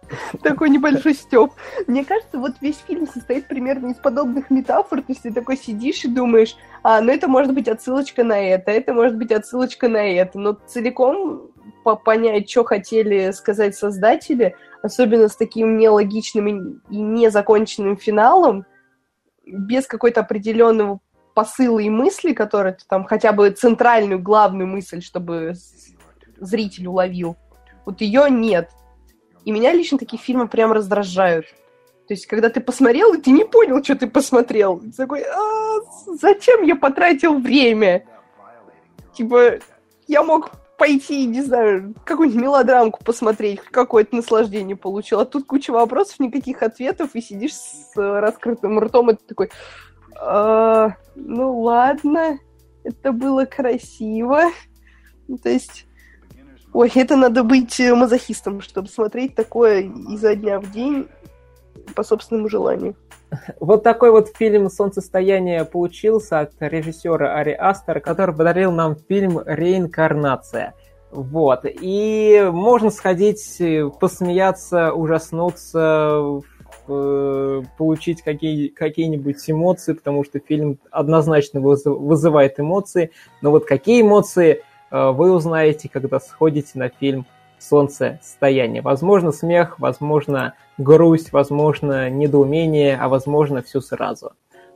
Такой 0.43 0.69
небольшой 0.69 1.13
стёб. 1.13 1.53
Мне 1.87 2.05
кажется, 2.05 2.37
вот 2.37 2.53
весь 2.61 2.77
фильм 2.87 3.07
состоит 3.07 3.47
примерно 3.47 3.91
из 3.91 3.95
подобных 3.95 4.49
метафор. 4.49 5.01
То 5.01 5.11
есть 5.11 5.23
ты 5.23 5.33
такой 5.33 5.57
сидишь 5.57 6.03
и 6.05 6.07
думаешь, 6.07 6.55
а, 6.83 7.01
ну 7.01 7.11
это 7.11 7.27
может 7.27 7.53
быть 7.53 7.67
отсылочка 7.67 8.23
на 8.23 8.39
это, 8.39 8.71
это 8.71 8.93
может 8.93 9.17
быть 9.17 9.31
отсылочка 9.31 9.87
на 9.87 10.05
это. 10.05 10.39
Но 10.39 10.53
целиком 10.53 11.51
понять, 12.03 12.49
что 12.49 12.63
хотели 12.63 13.31
сказать 13.31 13.75
создатели, 13.75 14.55
особенно 14.81 15.27
с 15.27 15.35
таким 15.35 15.77
нелогичным 15.77 16.81
и 16.89 16.97
незаконченным 16.97 17.97
финалом, 17.97 18.65
без 19.45 19.85
какой-то 19.85 20.21
определенного 20.21 20.99
посыла 21.35 21.79
и 21.79 21.89
мысли, 21.89 22.33
который 22.33 22.75
там 22.87 23.03
хотя 23.03 23.31
бы 23.31 23.51
центральную, 23.51 24.19
главную 24.19 24.67
мысль, 24.67 25.01
чтобы 25.01 25.53
зритель 26.39 26.87
уловил. 26.87 27.35
Вот 27.85 28.01
ее 28.01 28.27
нет. 28.29 28.71
И 29.45 29.51
меня 29.51 29.71
лично 29.73 29.97
такие 29.97 30.21
фильмы 30.21 30.47
прям 30.47 30.71
раздражают. 30.71 31.45
То 32.07 32.13
есть, 32.13 32.27
когда 32.27 32.49
ты 32.49 32.59
посмотрел, 32.59 33.19
ты 33.21 33.31
не 33.31 33.45
понял, 33.45 33.83
что 33.83 33.95
ты 33.95 34.07
посмотрел. 34.07 34.79
Ты 34.79 34.91
такой, 34.91 35.23
а, 35.23 35.79
зачем 36.19 36.63
я 36.63 36.75
потратил 36.75 37.39
время? 37.39 38.05
Типа, 39.13 39.59
я 40.07 40.23
мог 40.23 40.51
пойти, 40.77 41.25
не 41.25 41.41
знаю, 41.41 41.95
какую-нибудь 42.05 42.41
мелодрамку 42.41 43.03
посмотреть, 43.03 43.61
какое-то 43.61 44.15
наслаждение 44.15 44.75
получил. 44.75 45.19
А 45.19 45.25
тут 45.25 45.45
куча 45.45 45.71
вопросов, 45.71 46.19
никаких 46.19 46.61
ответов, 46.61 47.15
и 47.15 47.21
сидишь 47.21 47.53
с 47.53 47.91
раскрытым 47.95 48.79
ртом, 48.79 49.11
и 49.11 49.13
ты 49.13 49.23
такой, 49.25 49.51
а, 50.19 50.95
ну 51.15 51.59
ладно, 51.61 52.39
это 52.83 53.11
было 53.11 53.45
красиво. 53.45 54.51
То 55.41 55.49
есть 55.49 55.85
Ой, 56.75 56.91
это 56.93 57.15
надо 57.15 57.45
быть 57.45 57.79
э, 57.79 57.95
мазохистом, 57.95 58.59
чтобы 58.59 58.89
смотреть 58.89 59.33
такое 59.33 59.89
изо 60.09 60.35
дня 60.35 60.59
в 60.59 60.69
день 60.71 61.07
по 61.95 62.03
собственному 62.03 62.49
желанию. 62.49 62.95
Вот 63.61 63.83
такой 63.83 64.11
вот 64.11 64.35
фильм 64.35 64.69
«Солнцестояние» 64.69 65.63
получился 65.63 66.41
от 66.41 66.51
режиссера 66.59 67.33
Ари 67.37 67.53
Астер, 67.53 68.01
который 68.01 68.35
подарил 68.35 68.73
нам 68.73 68.97
фильм 69.07 69.39
«Реинкарнация». 69.45 70.73
Вот. 71.11 71.61
И 71.63 72.45
можно 72.51 72.91
сходить, 72.91 73.55
э, 73.61 73.89
посмеяться, 73.97 74.91
ужаснуться, 74.91 76.41
э, 76.89 77.61
получить 77.77 78.21
какие, 78.21 78.67
какие-нибудь 78.67 79.49
эмоции, 79.49 79.93
потому 79.93 80.25
что 80.25 80.39
фильм 80.39 80.77
однозначно 80.91 81.61
вызывает 81.61 82.59
эмоции. 82.59 83.11
Но 83.41 83.51
вот 83.51 83.63
какие 83.63 84.01
эмоции– 84.01 84.61
вы 85.11 85.31
узнаете, 85.31 85.89
когда 85.89 86.19
сходите 86.19 86.79
на 86.79 86.89
фильм 86.89 87.25
«Солнцестояние». 87.59 88.81
Возможно, 88.81 89.31
смех, 89.31 89.79
возможно, 89.79 90.53
грусть, 90.77 91.31
возможно, 91.33 92.09
недоумение, 92.09 92.97
а 92.97 93.09
возможно, 93.09 93.61
все 93.61 93.81
сразу. 93.81 94.33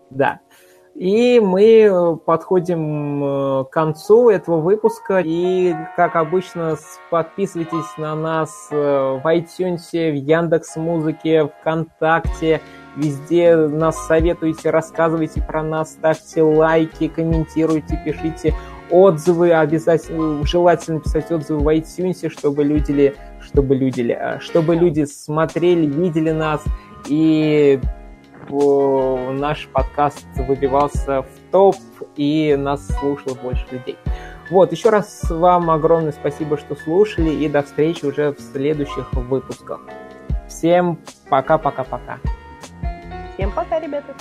Да. 0.10 0.40
И 0.96 1.40
мы 1.40 1.84
э, 1.84 2.16
подходим 2.26 3.24
э, 3.24 3.64
к 3.66 3.70
концу 3.70 4.30
этого 4.30 4.58
выпуска. 4.60 5.22
И, 5.24 5.74
как 5.96 6.16
обычно, 6.16 6.76
подписывайтесь 7.10 7.98
на 7.98 8.16
нас 8.16 8.68
в 8.70 9.22
iTunes, 9.24 9.92
в 9.92 10.16
Яндекс 10.16 10.76
Музыке, 10.76 11.48
ВКонтакте. 11.62 12.62
Везде 12.98 13.56
нас 13.56 14.08
советуйте, 14.08 14.72
рассказывайте 14.72 15.42
про 15.42 15.64
нас, 15.64 15.92
ставьте 15.92 16.42
лайки, 16.42 17.08
комментируйте, 17.08 18.02
пишите 18.04 18.54
отзывы, 18.90 19.52
обязательно, 19.52 20.46
желательно 20.46 21.00
писать 21.00 21.32
отзывы 21.32 21.60
в 21.60 21.68
iTunes, 21.68 22.30
чтобы 22.30 22.64
люди, 22.64 23.16
чтобы 23.42 23.76
люди, 23.76 24.12
а, 24.12 24.40
чтобы 24.40 24.76
люди 24.76 25.06
смотрели, 25.06 25.86
видели 25.86 26.32
нас, 26.32 26.64
и 27.08 27.80
наш 28.50 29.68
подкаст 29.68 30.26
выбивался 30.36 31.22
в 31.22 31.52
топ, 31.52 31.76
и 32.16 32.56
нас 32.58 32.88
слушало 33.00 33.36
больше 33.36 33.66
людей. 33.72 33.96
Вот, 34.50 34.72
еще 34.72 34.90
раз 34.90 35.30
вам 35.30 35.70
огромное 35.70 36.12
спасибо, 36.12 36.58
что 36.58 36.76
слушали, 36.76 37.30
и 37.30 37.48
до 37.48 37.62
встречи 37.62 38.06
уже 38.06 38.32
в 38.32 38.40
следующих 38.40 39.14
выпусках. 39.14 39.82
Всем 40.48 40.98
пока-пока-пока. 41.30 42.18
Всем 43.36 43.52
пока, 43.52 43.80
ребята. 43.80 44.16